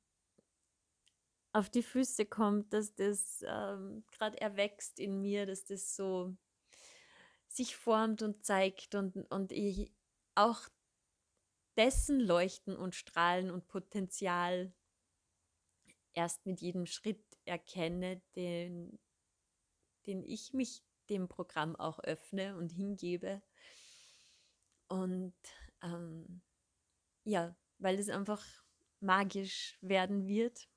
auf 1.51 1.69
die 1.69 1.83
Füße 1.83 2.25
kommt, 2.25 2.73
dass 2.73 2.93
das 2.95 3.43
ähm, 3.47 4.03
gerade 4.07 4.39
erwächst 4.39 4.99
in 4.99 5.21
mir, 5.21 5.45
dass 5.45 5.65
das 5.65 5.95
so 5.95 6.35
sich 7.47 7.75
formt 7.75 8.21
und 8.21 8.45
zeigt 8.45 8.93
und, 8.93 9.15
und 9.31 9.51
ich 9.51 9.91
auch 10.35 10.69
dessen 11.75 12.19
Leuchten 12.19 12.75
und 12.75 12.95
Strahlen 12.95 13.49
und 13.49 13.67
Potenzial 13.67 14.73
erst 16.19 16.45
mit 16.45 16.61
jedem 16.61 16.85
Schritt 16.85 17.23
erkenne, 17.45 18.21
den, 18.35 18.99
den 20.05 20.23
ich 20.23 20.53
mich 20.53 20.83
dem 21.09 21.27
Programm 21.27 21.75
auch 21.75 21.99
öffne 21.99 22.57
und 22.57 22.71
hingebe. 22.71 23.41
Und 24.87 25.35
ähm, 25.81 26.41
ja, 27.23 27.55
weil 27.77 27.97
es 27.97 28.09
einfach 28.09 28.45
magisch 28.99 29.77
werden 29.81 30.27
wird 30.27 30.67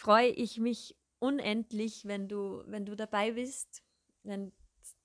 freue 0.00 0.30
ich 0.30 0.58
mich 0.58 0.96
unendlich, 1.18 2.06
wenn 2.06 2.26
du, 2.26 2.62
wenn 2.66 2.86
du 2.86 2.96
dabei 2.96 3.32
bist, 3.32 3.82
wenn 4.22 4.50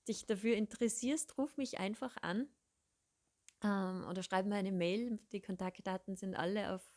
dich 0.08 0.24
dafür 0.24 0.56
interessierst, 0.56 1.36
ruf 1.36 1.58
mich 1.58 1.78
einfach 1.78 2.16
an 2.22 2.48
ähm, 3.62 4.06
oder 4.08 4.22
schreib 4.22 4.46
mir 4.46 4.54
eine 4.54 4.72
Mail. 4.72 5.18
Die 5.32 5.42
Kontaktdaten 5.42 6.16
sind 6.16 6.34
alle 6.34 6.74
auf 6.74 6.90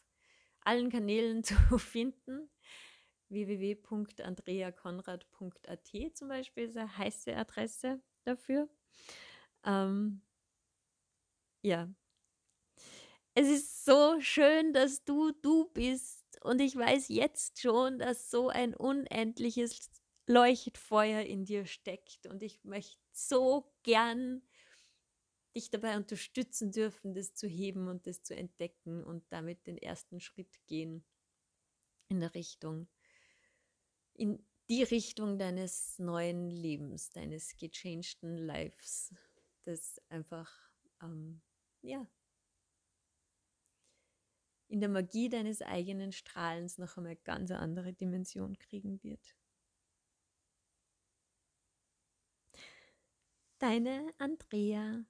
allen 0.69 0.89
Kanälen 0.89 1.43
zu 1.71 1.77
finden. 1.77 2.49
www.andreakonrad.at 3.29 5.89
zum 6.13 6.27
Beispiel 6.27 6.65
ist 6.65 6.77
eine 6.77 6.97
heiße 6.97 7.35
Adresse 7.35 8.01
dafür. 8.23 8.69
Ähm, 9.65 10.21
ja. 11.63 11.89
Es 13.35 13.47
ist 13.47 13.85
so 13.85 14.19
schön, 14.19 14.73
dass 14.73 15.05
du 15.05 15.31
du 15.31 15.69
bist 15.71 16.25
und 16.41 16.59
ich 16.61 16.75
weiß 16.75 17.07
jetzt 17.09 17.61
schon, 17.61 17.99
dass 17.99 18.29
so 18.29 18.49
ein 18.49 18.75
unendliches 18.75 19.89
Leuchtfeuer 20.27 21.21
in 21.21 21.45
dir 21.45 21.65
steckt. 21.65 22.27
Und 22.27 22.43
ich 22.43 22.63
möchte 22.63 22.97
so 23.11 23.71
gern 23.83 24.41
dich 25.55 25.69
dabei 25.69 25.97
unterstützen 25.97 26.71
dürfen, 26.71 27.13
das 27.13 27.33
zu 27.33 27.47
heben 27.47 27.87
und 27.87 28.07
das 28.07 28.23
zu 28.23 28.35
entdecken 28.35 29.03
und 29.03 29.23
damit 29.29 29.65
den 29.67 29.77
ersten 29.77 30.19
Schritt 30.19 30.59
gehen 30.67 31.03
in 32.09 32.19
der 32.19 32.33
Richtung, 32.33 32.87
in 34.13 34.45
die 34.69 34.83
Richtung 34.83 35.39
deines 35.39 35.97
neuen 35.97 36.49
Lebens, 36.49 37.09
deines 37.09 37.57
gechangten 37.57 38.37
Lives, 38.37 39.13
das 39.65 39.99
einfach, 40.09 40.51
ähm, 41.01 41.41
ja, 41.81 42.07
in 44.67 44.79
der 44.81 44.89
Magie 44.89 45.29
deines 45.29 45.61
eigenen 45.63 46.11
Strahlens 46.11 46.77
noch 46.77 46.97
einmal 46.97 47.15
ganz 47.15 47.49
eine 47.49 47.59
andere 47.59 47.93
Dimension 47.93 48.57
kriegen 48.59 49.01
wird. 49.03 49.35
Deine 53.59 54.13
Andrea. 54.19 55.03